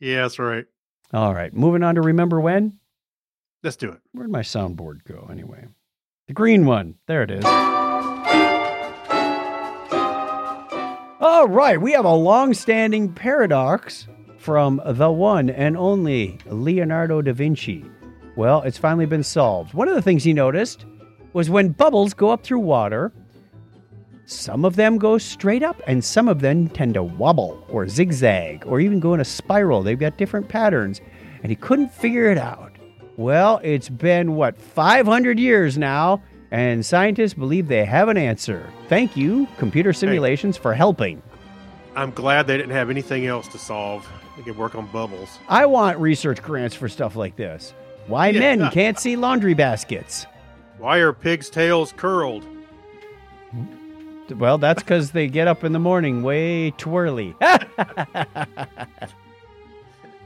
[0.00, 0.66] Yeah, that's right.
[1.12, 1.52] All right.
[1.52, 2.78] Moving on to remember when.
[3.62, 4.00] Let's do it.
[4.12, 5.66] Where'd my soundboard go anyway?
[6.28, 6.96] The green one.
[7.06, 7.44] There it is.
[11.20, 17.84] All right, we have a long-standing paradox from the one and only Leonardo da Vinci.
[18.36, 19.72] Well, it's finally been solved.
[19.72, 20.84] One of the things he noticed
[21.32, 23.12] was when bubbles go up through water,
[24.26, 28.64] some of them go straight up and some of them tend to wobble or zigzag
[28.66, 29.82] or even go in a spiral.
[29.82, 31.00] They've got different patterns,
[31.42, 32.72] and he couldn't figure it out.
[33.16, 38.72] Well, it's been, what, 500 years now, and scientists believe they have an answer.
[38.88, 41.22] Thank you, computer simulations, for helping.
[41.94, 44.08] I'm glad they didn't have anything else to solve.
[44.36, 45.38] They could work on bubbles.
[45.48, 47.72] I want research grants for stuff like this.
[48.08, 48.40] Why Yeah.
[48.40, 50.26] men can't see laundry baskets?
[50.78, 52.44] Why are pigs' tails curled?
[54.30, 57.34] Well, that's because they get up in the morning way twirly.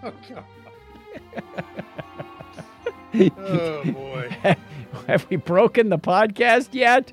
[0.00, 0.44] Oh, God.
[3.36, 4.36] oh boy.
[5.08, 7.12] Have we broken the podcast yet?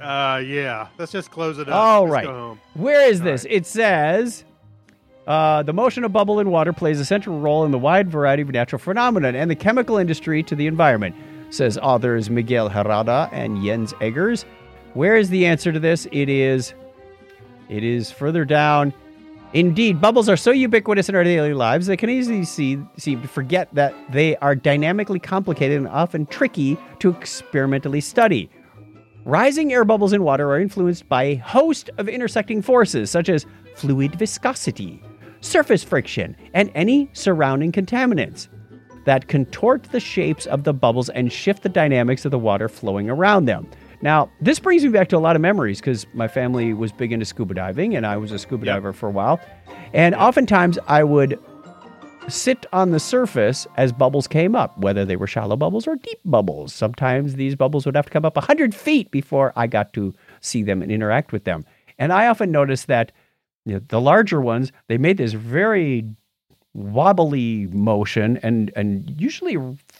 [0.00, 0.88] Uh, yeah.
[0.98, 1.74] Let's just close it up.
[1.74, 2.28] All right.
[2.74, 3.44] Where is All this?
[3.44, 3.52] right.
[3.54, 4.44] It says
[5.26, 8.42] uh, the motion of bubble in water plays a central role in the wide variety
[8.42, 11.16] of natural phenomena and the chemical industry to the environment,
[11.48, 14.44] says authors Miguel Herrada and Jens Eggers.
[14.96, 16.08] Where is the answer to this?
[16.10, 16.72] It is
[17.68, 18.94] it is further down.
[19.52, 23.28] Indeed, bubbles are so ubiquitous in our daily lives they can easily see, seem to
[23.28, 28.48] forget that they are dynamically complicated and often tricky to experimentally study.
[29.26, 33.44] Rising air bubbles in water are influenced by a host of intersecting forces, such as
[33.74, 35.02] fluid viscosity,
[35.42, 38.48] surface friction, and any surrounding contaminants
[39.04, 43.10] that contort the shapes of the bubbles and shift the dynamics of the water flowing
[43.10, 43.68] around them.
[44.02, 47.12] Now, this brings me back to a lot of memories because my family was big
[47.12, 48.74] into scuba diving and I was a scuba Yep.
[48.74, 49.40] diver for a while.
[49.94, 51.38] And oftentimes I would
[52.28, 56.18] sit on the surface as bubbles came up, whether they were shallow bubbles or deep
[56.24, 56.74] bubbles.
[56.74, 60.62] Sometimes these bubbles would have to come up 100 feet before I got to see
[60.62, 61.64] them and interact with them.
[61.98, 63.12] And I often noticed that
[63.64, 66.04] you know, the larger ones, they made this very
[66.74, 69.56] wobbly motion, and, and usually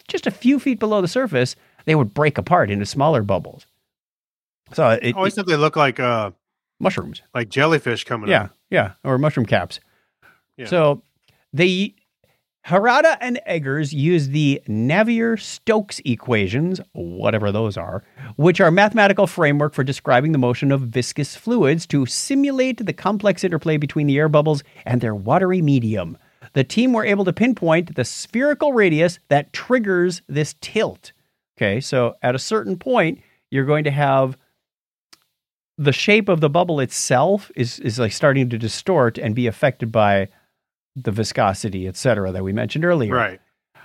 [0.09, 3.67] just a few feet below the surface, they would break apart into smaller bubbles.
[4.73, 6.31] So it, I always thought they look like uh
[6.81, 7.23] mushrooms.
[7.35, 8.51] like jellyfish coming Yeah, up.
[8.71, 9.81] yeah, or mushroom caps.
[10.57, 10.67] Yeah.
[10.67, 11.03] So
[11.53, 11.95] they
[12.67, 18.03] Herrada and Eggers use the Navier-Stokes equations, whatever those are,
[18.35, 22.93] which are a mathematical framework for describing the motion of viscous fluids to simulate the
[22.93, 26.19] complex interplay between the air bubbles and their watery medium.
[26.55, 31.13] The team were able to pinpoint the spherical radius that triggers this tilt.
[31.57, 34.37] Okay, so at a certain point, you're going to have
[35.79, 39.93] the shape of the bubble itself is is like starting to distort and be affected
[39.93, 40.29] by
[40.95, 43.15] the viscosity, et cetera, that we mentioned earlier.
[43.15, 43.41] Right.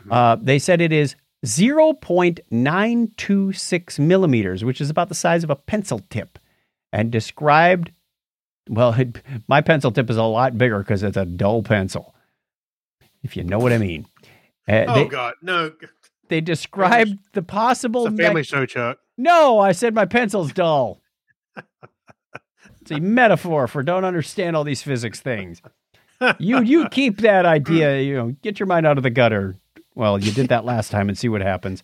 [0.10, 1.16] Uh, they said it is
[1.46, 6.39] 0.926 millimeters, which is about the size of a pencil tip,
[6.92, 7.92] and described.
[8.70, 12.16] Well, it, my pencil tip is a lot bigger because it's a dull pencil,
[13.24, 14.06] if you know what I mean.
[14.68, 15.72] Uh, Oh they, God, no!
[16.30, 18.06] they described the possible.
[18.06, 19.00] It's a family show, Chuck.
[19.18, 21.01] no, I said my pencil's dull.
[22.82, 25.62] It's a metaphor for don't understand all these physics things.
[26.38, 29.56] You you keep that idea, you know, get your mind out of the gutter.
[29.95, 31.84] Well, you did that last time and see what happens.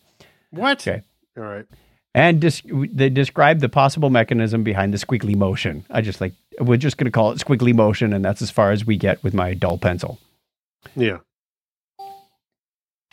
[0.51, 0.88] What?
[0.88, 1.01] Okay.
[1.36, 1.65] All right.
[2.13, 5.86] And dis- they describe the possible mechanism behind the squiggly motion.
[5.89, 8.72] I just like we're just going to call it squiggly motion and that's as far
[8.72, 10.20] as we get with my dull pencil.
[10.95, 11.18] Yeah.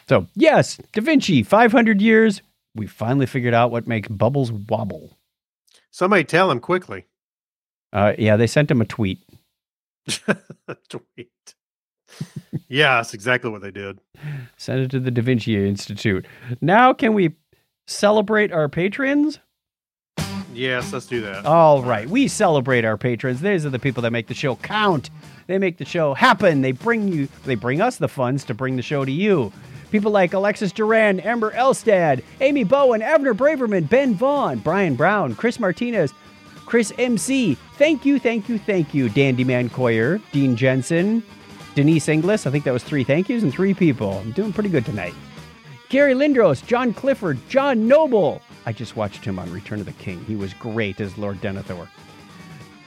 [0.09, 2.43] So, yes, Da Vinci, 500 years,
[2.75, 5.17] we finally figured out what makes bubbles wobble.
[5.95, 7.05] Somebody tell him quickly.
[7.93, 9.23] Uh, yeah, they sent him a tweet.
[10.89, 11.55] Tweet.
[12.67, 14.01] yeah, that's exactly what they did.
[14.57, 16.27] Send it to the Da Vinci Institute.
[16.61, 17.37] Now, can we
[17.87, 19.39] celebrate our patrons?
[20.53, 21.47] Yes, let's do that.
[21.47, 23.41] All right, we celebrate our patrons.
[23.41, 25.11] These are the people that make the show count.
[25.47, 26.63] They make the show happen.
[26.63, 29.53] They bring you, they bring us the funds to bring the show to you.
[29.91, 35.61] People like Alexis Duran, Amber Elstad, Amy Bowen, Abner Braverman, Ben Vaughn, Brian Brown, Chris
[35.61, 36.13] Martinez,
[36.67, 37.55] Chris MC.
[37.77, 41.23] Thank you, thank you, thank you, Dandy Man Coyer, Dean Jensen,
[41.75, 42.47] Denise Inglis.
[42.47, 44.19] I think that was three thank yous and three people.
[44.19, 45.15] I'm doing pretty good tonight.
[45.89, 48.43] Gary Lindros, John Clifford, John Noble.
[48.67, 50.25] I just watched him on Return of the King.
[50.25, 51.89] He was great as Lord Denethor.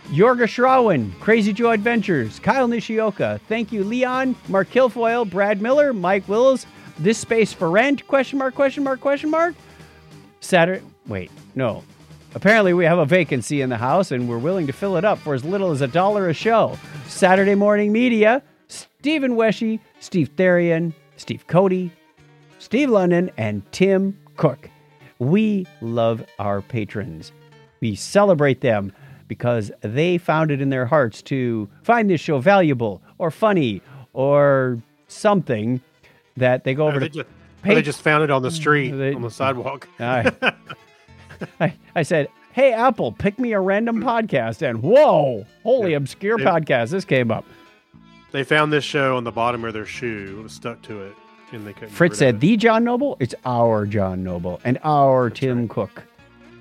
[0.10, 3.39] Yorga Shrawan, Crazy Joe Adventures, Kyle Nishioka.
[3.48, 6.66] Thank you, Leon, Mark Kilfoyle, Brad Miller, Mike Wills.
[7.00, 8.08] This space for rent?
[8.08, 8.56] Question mark?
[8.56, 9.00] Question mark?
[9.00, 9.56] Question mark?
[10.39, 10.84] Saturday.
[11.08, 11.84] Wait, no.
[12.36, 15.18] Apparently, we have a vacancy in the house, and we're willing to fill it up
[15.20, 16.78] for as little as a dollar a show.
[17.08, 21.91] Saturday Morning Media, Stephen Weshy, Steve Therian, Steve Cody,
[22.60, 24.70] Steve London, and Tim Cook.
[25.20, 27.32] We love our patrons.
[27.80, 28.91] We celebrate them
[29.28, 33.82] because they found it in their hearts to find this show valuable or funny
[34.14, 35.82] or something
[36.38, 37.14] that they go oh, over they, to.
[37.16, 37.30] just,
[37.62, 39.88] pay- they just found it on the mm, street, They- on the sidewalk.
[40.00, 40.32] I,
[41.60, 44.68] I, I said, Hey, Apple, pick me a random podcast.
[44.68, 45.98] And whoa, holy Yeah.
[45.98, 46.90] obscure They- podcast.
[46.90, 47.46] This came up.
[48.32, 50.38] They found this show on the bottom of their shoe.
[50.40, 51.16] It was stuck to it,
[51.54, 51.90] and they couldn't.
[51.90, 52.40] Fritz said.
[52.42, 53.16] The John Noble?
[53.20, 55.70] It's our John Noble and our Tim right.
[55.70, 56.04] Cook.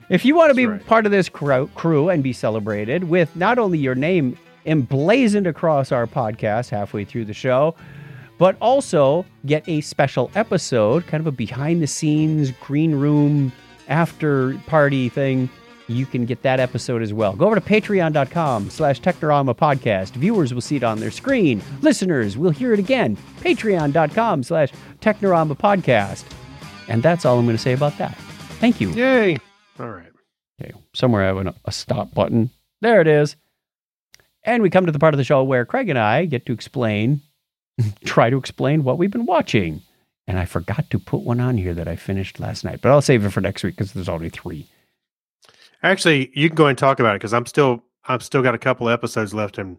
[0.08, 0.86] If you want to That's be right.
[0.86, 6.06] part of this crew and be celebrated with not only your name emblazoned across our
[6.06, 7.74] podcast halfway through the show,
[8.38, 13.52] but also get a special episode, kind of a behind the scenes green room
[13.88, 15.48] after party thing
[15.88, 17.34] you can get that episode as well.
[17.34, 20.10] Go over to patreon.com slash Technorama podcast.
[20.12, 21.62] Viewers will see it on their screen.
[21.80, 23.16] Listeners will hear it again.
[23.40, 26.24] Patreon.com slash Technorama podcast.
[26.88, 28.16] And that's all I'm going to say about that.
[28.58, 28.90] Thank you.
[28.90, 29.38] Yay!
[29.78, 30.06] All right.
[30.60, 32.50] Okay, somewhere I have a, a stop button.
[32.80, 33.36] There it is.
[34.42, 36.52] And we come to the part of the show where Craig and I get to
[36.52, 37.20] explain,
[38.04, 39.82] try to explain what we've been watching.
[40.28, 43.02] And I forgot to put one on here that I finished last night, but I'll
[43.02, 44.66] save it for next week because there's only three.
[45.82, 48.58] Actually, you can go and talk about it because I'm still I've still got a
[48.58, 49.78] couple episodes left in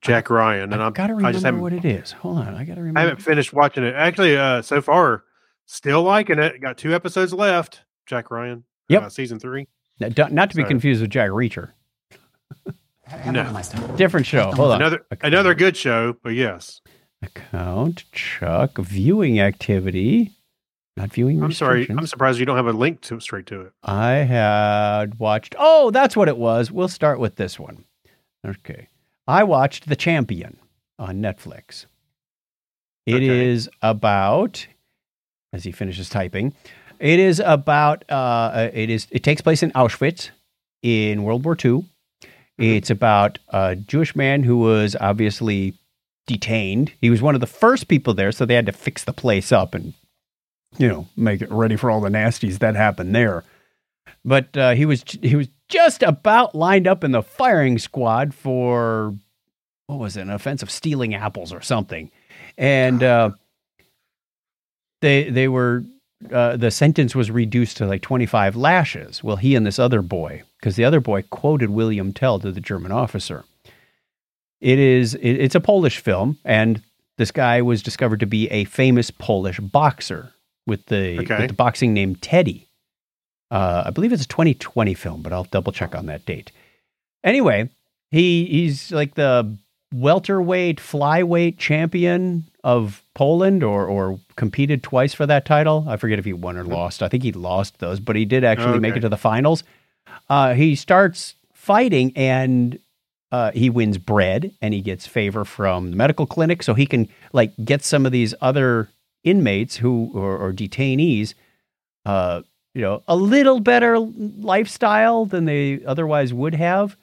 [0.00, 2.12] Jack Ryan, and I've got to I remember just haven't what it is.
[2.12, 3.00] Hold on, I got to remember.
[3.00, 3.94] I haven't finished watching it.
[3.94, 5.24] Actually, uh, so far,
[5.66, 6.60] still liking it.
[6.60, 7.82] Got two episodes left.
[8.06, 8.64] Jack Ryan.
[8.88, 9.02] Yep.
[9.02, 9.66] Uh, season three.
[10.00, 10.68] Now, don't- to be Sorry.
[10.68, 11.72] confused with Jack Reacher.
[13.26, 13.60] No.
[13.96, 14.52] Different show.
[14.52, 14.82] Hold on.
[14.82, 16.80] Another another good show, but yes.
[17.22, 20.32] Account, Chuck, viewing activity.
[20.96, 21.86] Not viewing I'm sorry.
[21.88, 23.72] I'm surprised you don't have a link to straight to it.
[23.82, 25.54] I had watched.
[25.58, 26.70] Oh, that's what it was.
[26.72, 27.84] We'll start with this one.
[28.46, 28.88] Okay.
[29.26, 30.56] I watched The Champion
[30.98, 31.86] on Netflix.
[33.06, 33.76] It is Okay.
[33.82, 34.66] about,
[35.52, 36.52] as he finishes typing,
[36.98, 38.04] it is about.
[38.10, 39.06] Uh, it is.
[39.10, 40.30] It takes place in Auschwitz
[40.82, 41.84] in World War II.
[42.58, 45.74] It's about a Jewish man who was obviously
[46.28, 46.92] detained.
[47.00, 49.50] He was one of the first people there, so they had to fix the place
[49.50, 49.94] up and,
[50.76, 53.42] you know, make it ready for all the nasties that happened there.
[54.24, 59.16] But uh, he was he was just about lined up in the firing squad for
[59.86, 62.10] what was it, an offense of stealing apples or something,
[62.56, 63.30] and uh,
[65.00, 65.84] they they were
[66.32, 69.22] uh, the sentence was reduced to like 25 lashes.
[69.22, 72.60] Well, he and this other boy, because the other boy quoted William Tell to the
[72.60, 73.44] German officer.
[74.60, 76.82] It is it, it's a Polish film, and
[77.16, 80.32] this guy was discovered to be a famous Polish boxer
[80.66, 81.38] with the Okay.
[81.38, 82.68] with the boxing name Teddy.
[83.50, 86.52] Uh, I believe it's a 2020 film, but I'll double check on that date.
[87.24, 87.70] Anyway,
[88.10, 89.56] he he's like the
[89.94, 95.86] welterweight, flyweight champion of Poland, or or competed twice for that title.
[95.88, 97.02] I forget if he won or lost.
[97.02, 99.62] I think he lost those, but he did actually make it to the finals.
[100.28, 102.78] Uh, he starts fighting and
[103.30, 107.08] uh, he wins bread and he gets favor from the medical clinic, so he can
[107.32, 108.88] like get some of these other
[109.24, 111.34] inmates who or, or detainees,
[112.06, 112.42] uh,
[112.74, 116.96] you know, a little better lifestyle than they otherwise would have.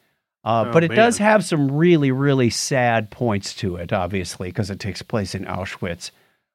[0.43, 4.69] Uh, Oh, but it does have some really, really sad points to it, obviously, because
[4.69, 6.11] it takes place in Auschwitz.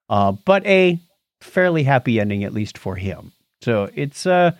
[0.08, 0.98] Uh, but a
[1.40, 3.32] fairly happy ending, at least for him.
[3.62, 4.52] So it's uh,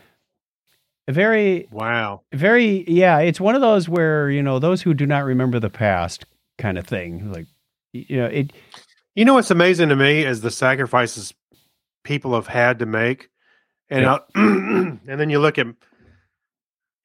[1.11, 2.23] very Wow.
[2.33, 5.71] very yeah it's one of those where you know those who do not remember the
[5.71, 6.25] past
[6.59, 7.47] kind of thing like
[7.93, 8.53] you know it
[9.15, 11.35] You know what's amazing to me is the sacrifices
[12.05, 13.29] people have had to make,
[13.91, 14.19] and Yeah.
[14.35, 15.67] And then you look at,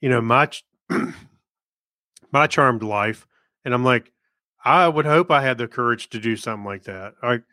[0.02, 0.50] you know, my
[2.32, 3.26] my charmed life,
[3.64, 4.12] and I'm like,
[4.64, 7.14] I would hope I had the courage to do something like that.
[7.24, 7.44] Like,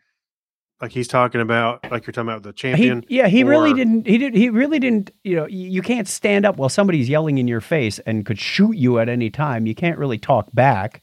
[0.83, 3.05] like he's talking about, like you're talking about the he, champion.
[3.07, 6.45] yeah he really didn't he did he really didn't you know you, you can't stand
[6.45, 9.73] up while somebody's yelling in your face and could shoot you at any time you
[9.73, 11.01] can't really talk back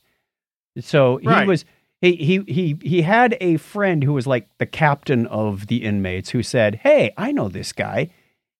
[0.79, 1.47] so he Right.
[1.47, 1.65] was
[2.03, 6.31] he, he he he had a friend who was like the captain of the inmates
[6.31, 8.11] who said hey i know this guy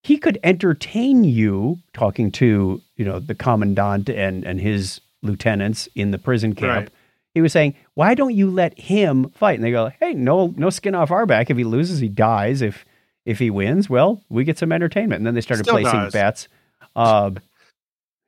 [0.03, 6.11] he could entertain you talking to you know the commandant and and his lieutenants in
[6.13, 6.91] the prison camp Right.
[7.35, 9.55] He was saying why don't you let him fight?
[9.57, 11.51] And they go hey no no skin off our back.
[11.51, 12.63] If he loses he dies.
[12.63, 12.85] If
[13.27, 15.19] if he wins well we get some entertainment.
[15.21, 16.13] And then they started Still placing dies.
[16.13, 16.49] bets.
[16.97, 17.31] Uh,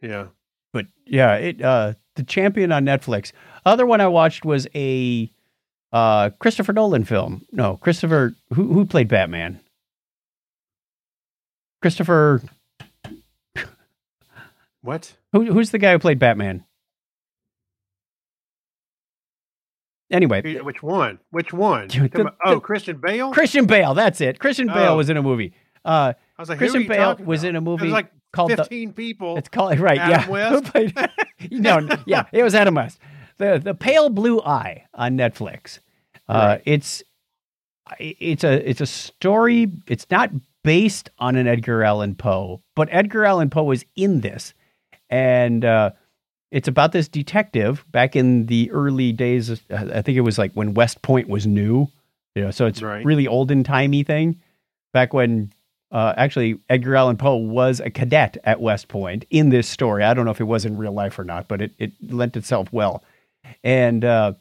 [0.00, 0.26] Yeah.
[0.72, 3.32] but yeah it uh the champion on netflix.
[3.64, 5.30] Other one i watched was a
[5.92, 7.44] uh christopher nolan film.
[7.52, 9.60] No christopher who who played batman?
[11.80, 12.40] Christopher
[14.82, 15.14] What?
[15.32, 16.64] who, who's the guy who played batman
[20.12, 21.18] anyway Which one?
[21.30, 21.88] Which one?
[21.88, 23.32] The- talking about- oh, Christian Bale.
[23.32, 24.96] christian bale that's it christian bale Oh.
[24.96, 25.54] was in a movie
[25.84, 27.48] uh I was like, christian bale was about?
[27.50, 29.36] in a movie like called the, people.
[29.36, 30.28] It's called right, Adam yeah.
[30.60, 30.64] West?
[30.72, 30.94] Played?
[31.50, 32.98] no, yeah, it was Adam West.
[33.36, 35.80] The the Pale Blue Eye on Netflix.
[36.28, 37.02] Uh, it's
[37.98, 39.70] it's a it's a story.
[39.86, 40.30] It's not
[40.64, 44.54] based on an Edgar Allan Poe, but Edgar Allan Poe was in this,
[45.10, 45.90] and uh,
[46.52, 49.48] it's about this detective back in the early days.
[49.50, 51.88] Of, I think it was like when West Point was new.
[52.34, 53.04] You know, so it's Right.
[53.04, 54.38] really olden timey thing.
[54.92, 55.52] Back when
[55.90, 60.04] uh, actually Edgar Allan Poe was a cadet at West Point in this story.
[60.04, 62.36] I don't know if it was in real life or not, but it, it lent
[62.36, 63.02] itself well.
[63.64, 64.34] And uh,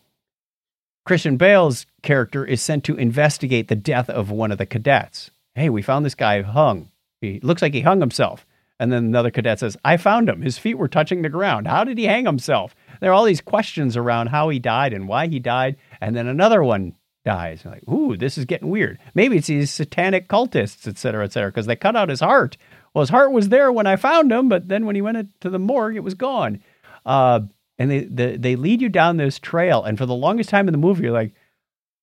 [1.05, 5.31] Christian Bale's character is sent to investigate the death of one of the cadets.
[5.55, 6.89] Hey, we found this guy hung.
[7.19, 8.45] He looks like he hung himself.
[8.81, 10.41] And then another cadet says, I found him.
[10.41, 11.67] His feet were touching the ground.
[11.67, 12.73] How did he hang himself?
[12.99, 15.77] There are all these questions around how he died and why he died.
[16.01, 17.63] And then another one dies.
[17.63, 18.97] Like, ooh, this is getting weird.
[19.13, 22.57] Maybe it's these satanic cultists, et cetera, et cetera, because they cut out his heart.
[22.93, 25.49] Well, his heart was there when I found him, but then when he went to
[25.51, 26.63] the morgue, it was gone.
[27.05, 27.41] Uh,
[27.77, 30.71] and they, they they lead you down this trail, and for the longest time in
[30.71, 31.33] the movie, you're like,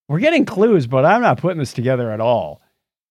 [0.07, 2.61] we're getting clues, but I'm not putting this together at all.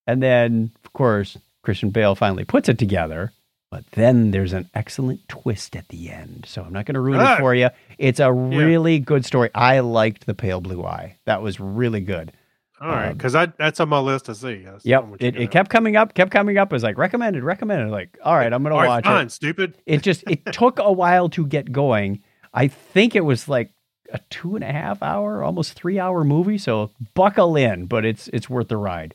[0.06, 3.32] And then, of course, Christian Bale finally puts it together.
[3.70, 6.44] But then there's an excellent twist at the end.
[6.48, 7.34] So I'm not going to ruin Ah.
[7.34, 7.68] it for you.
[7.98, 9.50] It's a really good story.
[9.54, 11.16] I liked The Pale Blue Eye.
[11.26, 12.32] That was really good.
[12.80, 14.62] All right, Um, because that's on my list to see.
[14.64, 15.06] That's Yep.
[15.20, 16.72] It, it kept coming up, kept coming up.
[16.72, 17.90] It was like recommended, recommended.
[17.90, 19.32] Like, all right, I'm going to All right, watch fine, it.
[19.32, 19.74] stupid.
[19.84, 22.22] It just, it took a while to get going.
[22.54, 23.72] I think it was like
[24.12, 26.56] a two and a half hour, almost three hour movie.
[26.56, 29.14] So buckle in, but it's, it's worth the ride.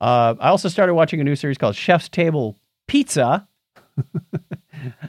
[0.00, 3.48] Uh, I also started watching a new series called Chef's Table Pizza.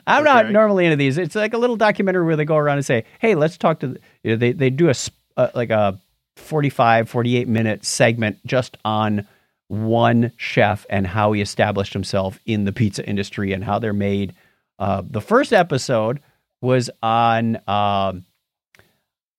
[0.08, 1.18] I'm not normally into these.
[1.18, 3.88] It's like a little documentary where they go around and say, "Hey, let's talk to."
[3.88, 4.94] The, you know, they they do a
[5.38, 6.00] uh, like a
[6.38, 9.28] 45, 48 minute segment just on
[9.68, 14.34] one chef and how he established himself in the pizza industry and how they're made.
[14.78, 16.20] Uh, the first episode
[16.62, 18.26] was on um,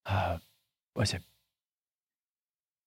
[0.07, 0.39] uh,
[0.95, 1.23] what's it?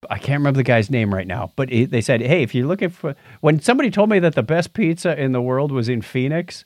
[0.10, 2.68] I can't remember the guy's name right now, but it, they said, "Hey, if you're
[2.68, 6.02] looking for," when somebody told me that the best pizza in the world was in
[6.02, 6.64] Phoenix,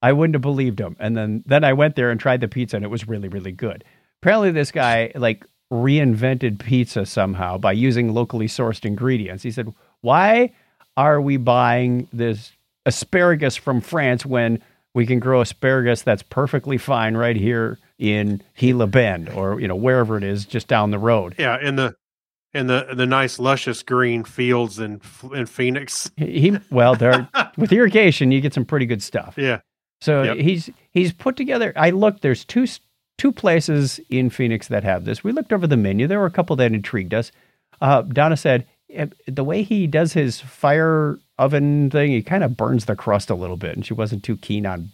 [0.00, 0.96] I wouldn't have believed him.
[0.98, 3.52] And then then I went there and tried the pizza, and it was really really
[3.52, 3.84] good.
[4.22, 9.42] Apparently, this guy like reinvented pizza somehow by using locally sourced ingredients.
[9.42, 10.52] He said, "Why
[10.96, 12.52] are we buying this
[12.86, 14.62] asparagus from France when
[14.94, 19.76] we can grow asparagus that's perfectly fine right here in Gila Bend or you know
[19.76, 21.94] wherever it is just down the road?" Yeah, in the
[22.54, 25.00] in the the nice luscious green fields in
[25.32, 26.10] in Phoenix.
[26.16, 29.34] He well, there with irrigation, you get some pretty good stuff.
[29.36, 29.60] Yeah,
[30.00, 30.36] So Yep.
[30.38, 31.72] he's he's put together.
[31.76, 32.22] I looked.
[32.22, 32.66] There's two
[33.18, 35.22] two places in Phoenix that have this.
[35.22, 36.06] We looked over the menu.
[36.06, 37.30] There were a couple that intrigued us.
[37.80, 42.56] Uh, Donna said eh, the way he does his fire oven thing, he kind of
[42.56, 44.90] burns the crust a little bit, and she wasn't too keen on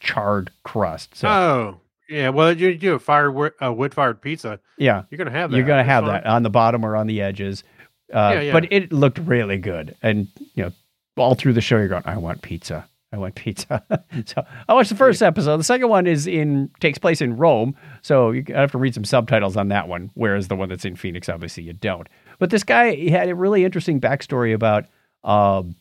[0.00, 1.16] charred crust.
[1.16, 2.28] So Oh, yeah.
[2.30, 4.60] Well, you do a fire a wood fired pizza.
[4.78, 5.56] yeah, You're gonna have that.
[5.56, 7.64] you're gonna have that on the bottom or on the edges.
[8.12, 8.52] Uh, Yeah, yeah.
[8.52, 10.72] But it looked really good, and you know,
[11.16, 12.86] all through the show, you're going, "I want pizza.
[13.12, 13.82] I want pizza."
[14.26, 15.56] so I watched the first episode.
[15.58, 19.04] The second one is in takes place in Rome, so you have to read some
[19.04, 20.10] subtitles on that one.
[20.14, 22.08] Whereas the one that's in Phoenix, obviously, you don't.
[22.38, 24.84] But this guy he had a really interesting backstory about.
[25.22, 25.76] Um,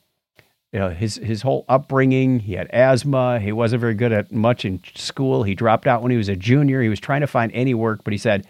[0.74, 2.39] you know his his whole upbringing.
[2.39, 3.39] He had asthma.
[3.39, 5.43] He wasn't very good at much in school.
[5.43, 6.82] He dropped out when he was a junior.
[6.82, 8.47] He was trying to find any work, but he said,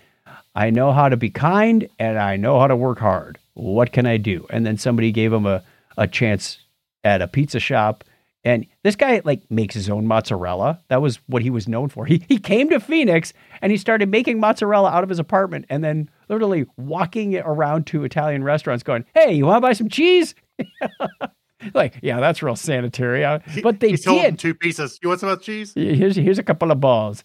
[0.56, 3.38] "I know how to be kind and I know how to work hard.
[3.56, 5.64] What can I do?" And then somebody gave him a
[5.98, 6.60] a chance
[7.04, 8.06] at a pizza shop.
[8.46, 10.80] And this guy like makes his own mozzarella.
[10.88, 12.06] That was what he was known for.
[12.14, 15.84] He he came to Phoenix and he started making mozzarella out of his apartment and
[15.84, 20.36] then literally walking around to Italian restaurants going, "Hey, you want to buy some cheese?"
[21.74, 23.24] like, yeah, that's real sanitary.
[23.26, 24.40] Uh, But they did.
[24.40, 25.00] two pieces.
[25.02, 25.74] You want some cheese?
[25.76, 27.24] Here's here's a couple of balls.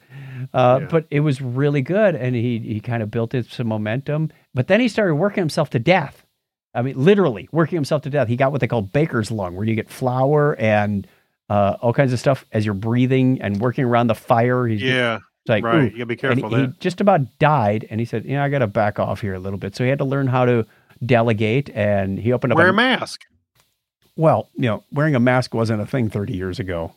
[0.54, 0.86] Uh, Yeah.
[0.90, 4.30] But it was really good, and he he kind of built it some momentum.
[4.54, 6.24] But then he started working himself to death.
[6.74, 8.28] I mean, literally working himself to death.
[8.28, 11.06] He got what they call baker's lung, where you get flour and
[11.48, 14.66] uh, all kinds of stuff as you're breathing and working around the fire.
[14.66, 15.76] He's Yeah, like, right.
[15.76, 15.84] ooh.
[15.84, 16.50] You gotta be careful.
[16.54, 19.34] he, he just about died, and he said, "Yeah, I got to back off here
[19.34, 20.66] a little bit." So he had to learn how to
[21.04, 22.58] delegate, and he opened up.
[22.58, 23.22] Wear a, a mask.
[24.18, 26.92] Well, you know, wearing a mask wasn't a thing 30 years ago.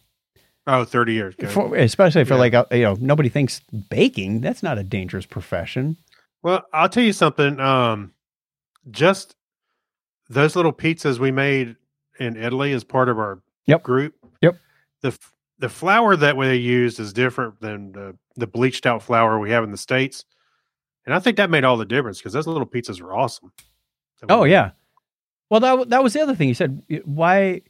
[0.67, 1.35] Oh, 30 years.
[1.49, 2.39] For, especially for Yeah.
[2.39, 4.41] like, uh, you know, nobody thinks baking.
[4.41, 5.97] That's not a dangerous profession.
[6.43, 7.59] Well, I'll tell you something.
[7.59, 8.11] Um,
[8.89, 9.35] just
[10.29, 11.75] those little pizzas we made
[12.19, 13.83] in Italy as part of our Yep.
[13.83, 14.15] group.
[14.41, 14.57] Yep.
[15.01, 19.37] The f- the flour that they used is different than the, the bleached out flour
[19.39, 20.25] we have in the states,
[21.05, 23.51] and I think that made all the difference because those little pizzas were awesome.
[24.23, 24.71] we Oh yeah.
[25.51, 26.47] Well, that that was the other thing.
[26.47, 27.61] He said, "Why,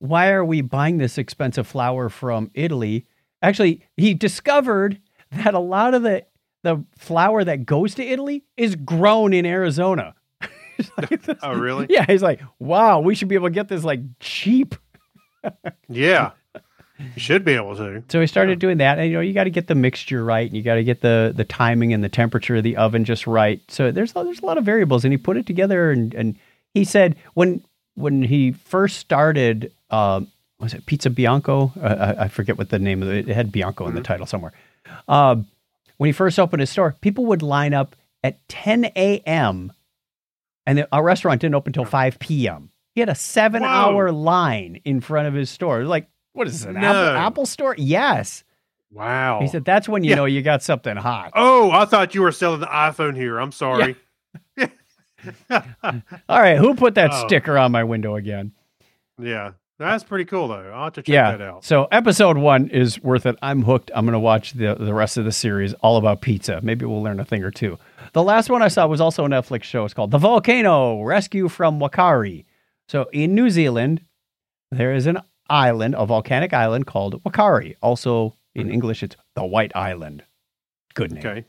[0.00, 3.06] why are we buying this expensive flour from Italy?"
[3.42, 4.98] Actually, he discovered
[5.30, 6.24] that a lot of the
[6.64, 10.14] the flour that goes to Italy is grown in Arizona.
[10.96, 11.86] Like, "This- Oh, really?
[11.90, 12.04] Yeah.
[12.06, 14.74] He's like, "Wow, we should be able to get this like cheap."
[15.88, 16.30] Yeah.
[16.98, 18.02] You should be able to.
[18.08, 20.46] So he started doing that, and you know, you got to get the mixture right,
[20.48, 23.26] and you got to get the the timing and the temperature of the oven just
[23.26, 23.60] right.
[23.68, 26.36] So there's a- there's a lot of variables, and he put it together, and and
[26.74, 27.62] he said when
[27.94, 30.28] when he first started, um,
[30.60, 31.72] was it Pizza Bianco?
[31.80, 33.28] Uh, I, I forget what the name of it.
[33.28, 34.52] It had Bianco in the title somewhere.
[35.08, 35.46] Um,
[35.96, 39.72] when he first opened his store, people would line up at 10 a.m.
[40.66, 42.70] and the, our restaurant didn't open until 5 p.m.
[42.94, 45.84] He had a seven hour line in front of his store.
[45.84, 46.68] Like, what is it?
[46.70, 46.88] An No.
[46.88, 47.74] Apple, Apple store?
[47.78, 48.44] Yes.
[48.92, 49.40] Wow.
[49.40, 50.16] He said that's when you Yeah.
[50.16, 51.32] know you got something hot.
[51.34, 53.38] "Oh, I thought you were selling the iPhone here.
[53.38, 53.96] I'm sorry."
[55.50, 57.26] All right, who put that Oh.
[57.26, 58.52] sticker on my window again?
[59.20, 60.70] Yeah, that's pretty cool though.
[60.74, 61.30] I'll have to check yeah.
[61.32, 61.64] that out.
[61.64, 63.36] So episode one is worth it.
[63.42, 63.90] I'm hooked.
[63.94, 66.60] I'm going to watch the the rest of the series all about pizza.
[66.62, 67.78] Maybe we'll learn a thing or two.
[68.12, 69.84] The last one I saw was also a Netflix show.
[69.84, 72.44] It's called The Volcano Rescue from Whakaari.
[72.88, 74.00] So in New Zealand,
[74.70, 75.18] there is an
[75.50, 77.74] island, a volcanic island called Whakaari.
[77.82, 78.72] Also in hmm.
[78.72, 80.22] English, it's the White Island.
[80.94, 81.44] Good name Okay.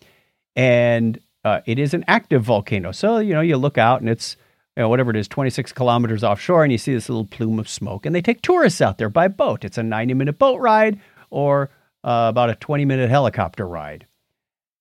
[0.56, 2.92] and uh, it is an active volcano.
[2.92, 4.36] So you know, you look out and it's
[4.76, 7.68] you know, whatever it is, 26 kilometers offshore, and you see this little plume of
[7.68, 8.06] smoke.
[8.06, 9.66] And they take tourists out there by boat.
[9.66, 11.70] It's a 90 minute boat ride or
[12.04, 14.06] uh, about a 20 minute helicopter ride.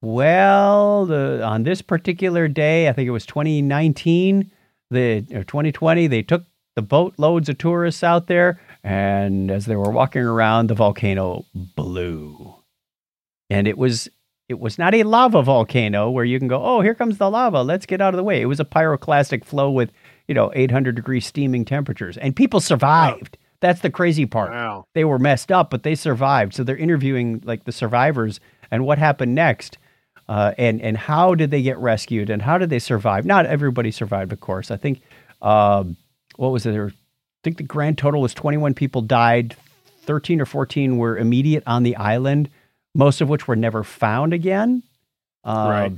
[0.01, 4.51] Well, the, on this particular day, I think it was 2019,
[4.91, 6.45] the or 2020, they took
[6.77, 11.45] the boat loads of tourists out there, and as they were walking around, the volcano
[11.53, 12.55] blew,
[13.51, 14.09] and it was
[14.49, 17.63] it was not a lava volcano where you can go, oh, here comes the lava,
[17.63, 18.41] let's get out of the way.
[18.41, 19.93] It was a pyroclastic flow with
[20.27, 23.37] you know 800 degree steaming temperatures, and people survived.
[23.61, 24.85] That's the crazy part Wow.
[24.95, 26.55] they were messed up, but they survived.
[26.55, 28.39] So they're interviewing like the survivors
[28.71, 29.79] and what happened next,
[30.29, 33.27] uh, and and how did they get rescued and how did they survive?
[33.27, 34.71] Not everybody survived, of course.
[34.71, 35.01] I think
[35.43, 35.97] um,
[36.37, 36.73] what was it?
[36.73, 39.57] There, were- I think the grand total was 21 people died,
[40.03, 42.51] 13 or 14 were immediate on the island,
[42.95, 44.83] most of which were never found again.
[45.45, 45.93] Um, Right.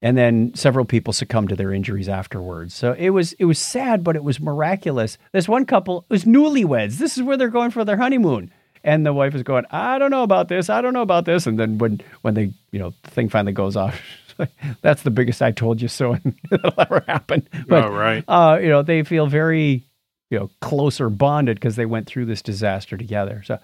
[0.00, 2.72] And then several people succumbed to their injuries afterwards.
[2.72, 5.18] So it was it was sad, but it was miraculous.
[5.32, 6.98] This one couple was newlyweds.
[6.98, 8.52] This is where they're going for their honeymoon.
[8.84, 10.70] And the wife is going, I don't know about this.
[10.70, 11.48] I don't know about this.
[11.48, 14.00] And then when when they you know the thing finally goes off,
[14.82, 16.16] that's the biggest I told you so
[16.50, 17.48] that'll ever happen.
[17.66, 18.24] But oh, right.
[18.28, 19.82] uh, you know, they feel very,
[20.30, 23.42] you know, closer bonded because they went through this disaster together.
[23.44, 23.58] So,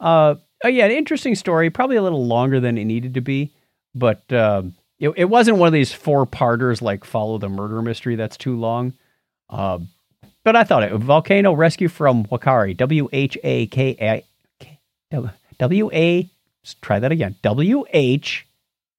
[0.00, 0.34] uh,
[0.64, 1.70] uh, yeah, an interesting story.
[1.70, 3.52] Probably a little longer than it needed to be,
[3.94, 8.16] but um, it, it wasn't one of these four parters like Follow the Murder Mystery.
[8.16, 8.94] That's too long.
[9.48, 9.78] Uh,
[10.44, 12.76] but I thought it Volcano Rescue from Whakaari.
[12.76, 14.24] W H A K
[15.12, 16.28] A W A.
[16.82, 17.36] Try that again.
[17.42, 18.46] W H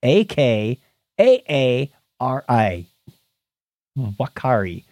[0.04, 0.80] A K
[1.20, 2.86] A A R I.
[3.98, 4.84] Whakaari.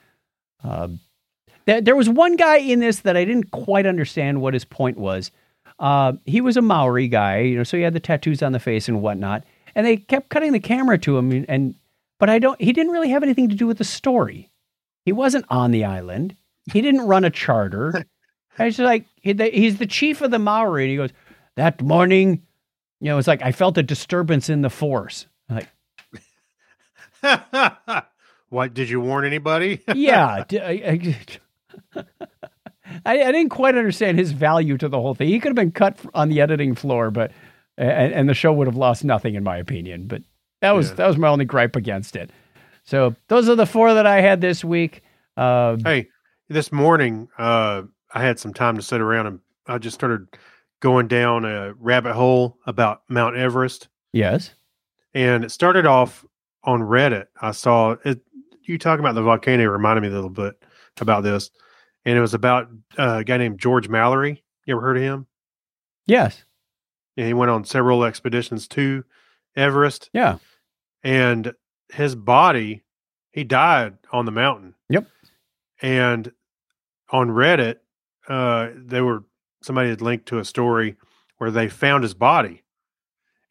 [1.65, 4.97] There, there was one guy in this that I didn't quite understand what his point
[4.97, 5.31] was.
[5.79, 8.59] Uh, he was a Maori guy, you know, so he had the tattoos on the
[8.59, 9.43] face and whatnot,
[9.75, 11.75] and they kept cutting the camera to him, and, and
[12.19, 12.59] but I don't.
[12.59, 14.49] He didn't really have anything to do with the story.
[15.05, 16.35] He wasn't on the island.
[16.73, 18.05] He didn't run a charter.
[18.59, 21.11] I was like, he, the, he's the chief of the Maori, and he goes,
[21.55, 22.41] that morning,
[22.99, 25.27] you know, it's like I felt a disturbance in the force.
[25.49, 25.67] I'm like,
[28.49, 29.81] what did you warn anybody?
[29.93, 30.43] yeah.
[30.47, 30.71] d- I,
[31.95, 32.03] I-
[33.05, 35.27] I- I didn't quite understand his value to the whole thing.
[35.29, 37.31] He could have been cut on the editing floor, but
[37.77, 40.07] and, and the show would have lost nothing, in my opinion.
[40.07, 40.23] But
[40.61, 40.95] that was Yeah.
[40.95, 42.31] that was my only gripe against it.
[42.83, 45.01] So those are the four that I had this week.
[45.35, 46.07] Uh, hey,
[46.49, 47.83] this morning, uh,
[48.13, 50.27] I had some time to sit around and I just started
[50.79, 53.89] going down a rabbit hole about Mount Everest.
[54.13, 54.55] yes,
[55.13, 56.25] And it started off
[56.63, 57.25] on Reddit.
[57.41, 58.21] I saw it.
[58.63, 60.55] You talking about the volcano reminded me a little bit
[60.99, 61.51] about this.
[62.07, 64.41] And it was about uh, a guy named George Mallory.
[64.65, 65.27] You ever heard of him?
[66.05, 66.45] yes,
[67.17, 69.03] And he went on several expeditions to
[69.57, 70.09] Everest.
[70.13, 70.37] yeah,
[71.03, 71.53] and
[71.91, 72.83] his body
[73.31, 75.05] he died on the mountain Yep.
[75.81, 76.31] and
[77.09, 77.77] on reddit
[78.27, 79.23] uh they were
[79.61, 80.95] somebody had linked to a story
[81.37, 82.63] where they found his body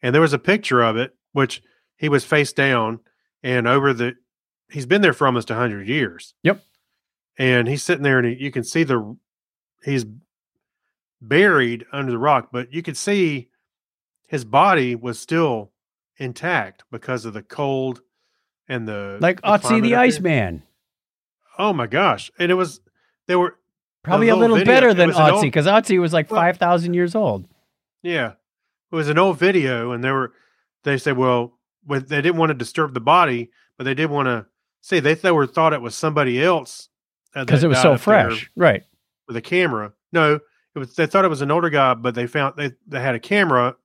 [0.01, 1.61] and there was a picture of it which
[1.97, 2.99] he was face down
[3.43, 4.15] and over the
[4.71, 6.61] he's been there for almost a 100 years Yep.
[7.37, 9.15] And he's sitting there and he, you can see the
[9.83, 10.05] he's
[11.21, 13.49] buried under the rock but you could see
[14.27, 15.71] his body was still
[16.17, 18.01] intact because of the cold
[18.67, 19.95] and the like the Otzi the.
[19.95, 20.63] Iceman.
[21.57, 22.29] Oh my gosh!
[22.37, 22.81] And it was
[23.27, 23.55] they were
[24.03, 27.15] Probably a little video- better than Otzi because Otzi was like Well- five thousand years
[27.15, 27.47] old.
[28.03, 28.33] yeah,
[28.91, 30.33] it was an old video, and they were
[30.83, 34.27] they said well with they didn't want to disturb the body, but they did want
[34.27, 34.45] to
[34.81, 36.89] see they they were thought it was somebody else
[37.45, 38.83] Because it was so fresh, right?
[39.27, 39.93] with a camera.
[40.13, 40.35] No,
[40.75, 43.15] it was they thought it was an older guy, but they found they they had
[43.15, 43.75] a camera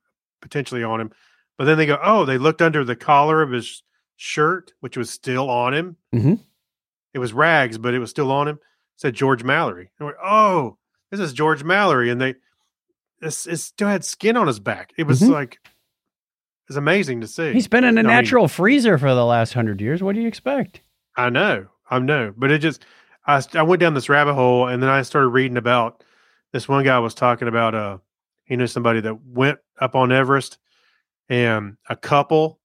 [0.41, 1.11] potentially on him.
[1.57, 3.83] But then they go, oh, they looked under the collar of his
[4.15, 5.97] shirt, which was still on him.
[6.13, 6.39] Mhm.
[7.13, 8.59] It was rags, but it was still on him.
[8.95, 9.89] said George Mallory.
[9.99, 10.77] And we're, oh,
[11.11, 12.35] this is George Mallory, and they
[13.21, 14.93] it's, it still had skin on his back.
[14.97, 15.29] It was Mhm.
[15.31, 15.59] like
[16.69, 17.51] it's amazing to see.
[17.53, 20.01] He's been in a I mean- natural freezer for the last hundred years.
[20.03, 20.81] What do you expect?
[21.17, 22.85] I know, I know, but it just
[23.25, 26.03] I I went down this rabbit hole, and then I started reading about
[26.51, 27.97] this one guy was talking about uh
[28.45, 30.57] he knew somebody that went up on Everest
[31.29, 32.59] and a couple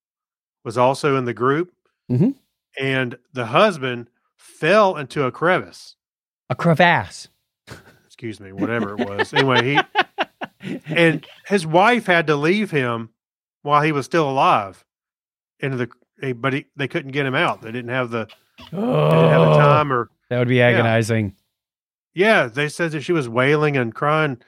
[0.65, 1.73] was also in the group
[2.11, 2.35] Mhm.
[2.79, 5.95] and the husband fell into a crevice.
[6.51, 7.29] A crevasse.
[8.07, 9.33] Excuse me, whatever it was.
[9.33, 9.63] anyway,
[10.61, 13.11] he and his wife had to leave him
[13.63, 14.85] while he was still alive
[15.61, 15.89] into the
[16.23, 17.63] eh, but he, they couldn't get him out.
[17.63, 18.27] They didn't have the
[18.59, 21.35] they didn't have the Oh, time or that would be agonizing.
[22.15, 24.39] Yeah, they said that she was wailing and crying,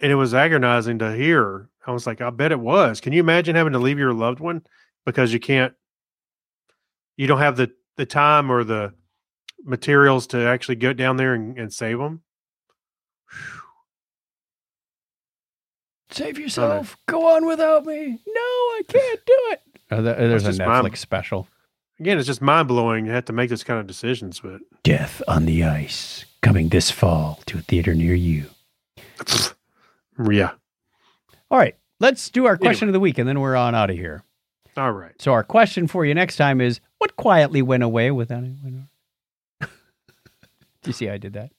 [0.00, 1.68] and it was agonizing to hear.
[1.86, 3.00] I was like, I bet it was.
[3.00, 4.62] Can you imagine having to leave your loved one
[5.04, 5.74] because you can't,
[7.16, 8.94] you don't have the the time or the
[9.64, 12.22] materials to actually get down there and, and save them?
[16.10, 16.96] Save yourself.
[17.06, 18.20] Go on without me.
[18.26, 19.60] No, I can't do it.
[19.90, 21.48] Oh, there's a Netflix special.
[22.00, 23.06] Again, it's just mind blowing.
[23.06, 26.90] You have to make this kind of decisions, but Death on the Ice, coming this
[26.90, 28.46] fall to a theater near you.
[30.30, 30.52] yeah.
[31.50, 33.96] All right, let's do our question of the week and then we're on out of
[33.96, 34.24] here.
[34.76, 35.14] All right.
[35.20, 38.88] So, our question for you next time is what quietly went away without anyone?
[39.60, 39.68] do
[40.86, 41.52] you see how I did that?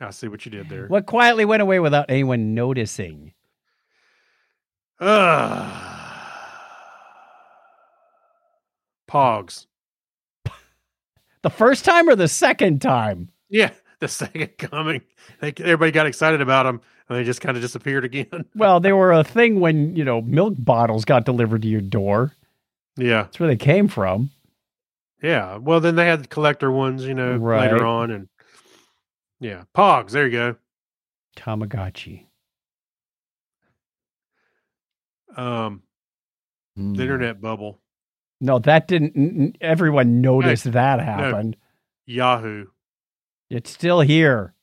[0.00, 0.86] I see what you did there.
[0.86, 3.34] What quietly went away without anyone noticing?
[5.00, 5.87] Ugh.
[9.08, 9.66] Pogs.
[11.42, 13.30] The first time or the second time?
[13.48, 15.02] Yeah, the second coming.
[15.40, 18.44] They, everybody got excited about them, and they just kind of disappeared again.
[18.56, 22.32] Well, they were a thing when, you know, milk bottles got delivered to your door.
[22.96, 24.30] yeah, That's where they came from.
[25.22, 25.56] yeah.
[25.58, 27.70] Well, then they had collector ones, you know, Right.
[27.70, 28.28] later on, and
[29.40, 30.10] yeah, Pogs.
[30.10, 30.56] There you go.
[31.36, 32.26] Tamagotchi.
[35.36, 35.82] Um,
[36.76, 36.96] Mm.
[36.96, 37.80] the internet bubble,
[38.40, 39.56] No, that didn't.
[39.60, 41.56] Everyone noticed that happened.
[42.06, 42.66] Yahoo.
[43.50, 44.54] It's still here.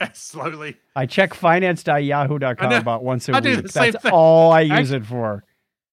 [0.14, 3.66] Slowly, I check finance.yahoo.com about once a I week.
[3.72, 4.12] That's thing.
[4.12, 5.44] all I I- use it for.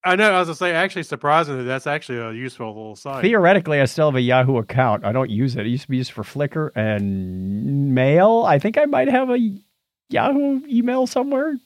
[0.03, 0.31] I know.
[0.31, 3.21] I was gonna say, actually, surprisingly, that's actually a useful little site.
[3.23, 5.03] Theoretically, I still have a Yahoo account.
[5.03, 5.65] I don't use it.
[5.65, 8.43] It used to be used for Flickr and mail.
[8.47, 9.37] I think I might have a
[10.09, 11.57] Yahoo email somewhere.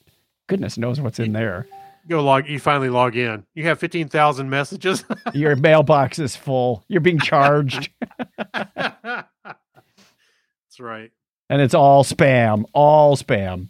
[0.47, 1.67] Goodness knows what's in there.
[2.07, 2.47] Go log.
[2.49, 3.45] You finally log in.
[3.53, 5.05] You have fifteen thousand messages.
[5.33, 6.83] Your mailbox is full.
[6.87, 7.89] You're being charged,
[8.53, 9.27] That's
[10.79, 11.11] right.
[11.49, 12.65] and it's all spam.
[12.73, 13.67] All spam.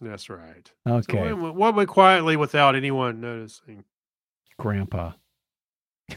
[0.00, 0.70] That's right.
[0.88, 3.84] Okay, So what, what went quietly without anyone noticing?
[4.58, 5.12] Grandpa.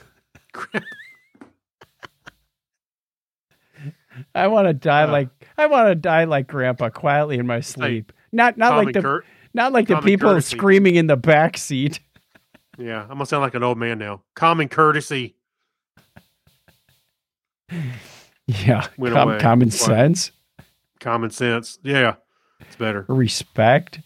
[4.36, 5.12] I want to die Uh.
[5.12, 8.12] like I want to die like Grandpa, quietly in my sleep.
[8.32, 9.24] Not not Common like the cur-
[9.54, 10.56] not like the people courtesy.
[10.58, 12.00] screaming in the back seat.
[12.78, 14.22] Yeah, I'm gonna sound like an old man now.
[14.36, 15.36] Common courtesy.
[18.48, 19.74] Yeah, com- common What?
[19.74, 20.32] sense,
[21.00, 21.80] Common sense.
[21.84, 22.16] Yeah,
[22.60, 23.06] it's better.
[23.08, 24.02] respect.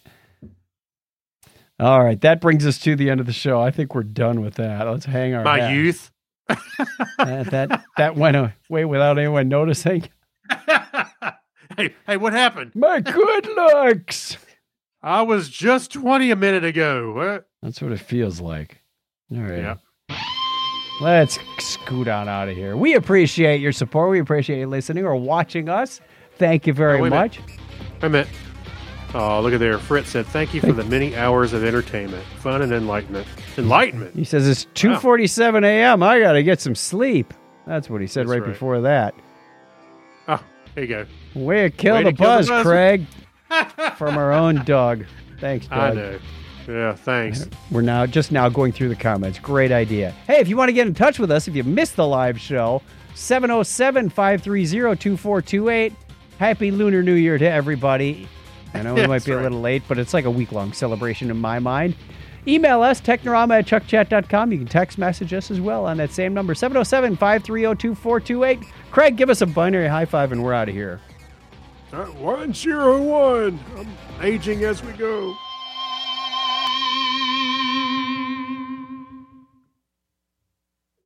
[1.80, 3.60] All right, that brings us to the end of the show.
[3.62, 4.84] I think we're done with that.
[4.88, 5.72] Let's hang our My hat.
[5.74, 6.12] youth.
[7.18, 8.38] That, that that went
[8.70, 10.08] away without anyone noticing.
[11.78, 12.72] hey, hey, what happened?
[12.76, 14.38] My good looks.
[15.06, 17.14] I was just 20 a minute ago.
[17.14, 17.48] What?
[17.62, 18.82] That's what it feels like.
[19.32, 19.60] All right.
[19.60, 19.76] Yeah.
[21.00, 22.76] Let's scoot on out of here.
[22.76, 24.10] We appreciate your support.
[24.10, 26.02] We appreciate you listening or watching us.
[26.40, 27.40] Thank you very Oh, wait much.
[27.40, 28.28] Wait a minute.
[29.14, 29.78] Oh, look at there.
[29.78, 33.28] Fritz said, "Thank you for the many hours of entertainment, fun, and enlightenment."
[33.58, 34.16] Enlightenment.
[34.16, 36.02] He says it's 2:47 a.m.
[36.02, 37.34] I got to get some sleep.
[37.68, 38.50] That's what he said right, right.
[38.52, 39.14] before that.
[40.28, 40.44] Oh,
[40.74, 41.06] there you go.
[41.36, 42.66] Way to kill Way the to kill the buzz, buzz.
[42.66, 43.06] Craig,
[43.98, 45.06] from our own Doug.
[45.40, 45.80] Thanks, Doug.
[45.80, 46.20] I know.
[46.68, 47.48] Yeah, thanks.
[47.70, 49.38] We're now just now going through the comments.
[49.40, 50.12] Great idea.
[50.26, 52.40] Hey, if you want to get in touch with us, if you missed the live
[52.40, 52.82] show,
[53.14, 55.94] 707 530 2428.
[56.40, 58.28] Happy Lunar New Year to everybody.
[58.74, 61.32] I know we might be a little late, but it's like a week long celebration
[61.32, 61.96] in my mind.
[62.48, 64.52] Email us, technorama at chuckchat.com.
[64.52, 68.60] You can text message us as well on that same number, 707 530 2428.
[68.92, 71.00] Craig, give us a binary high five and we're out of here.
[72.04, 73.60] One zero one.
[73.78, 73.88] I'm
[74.22, 75.36] aging as we go.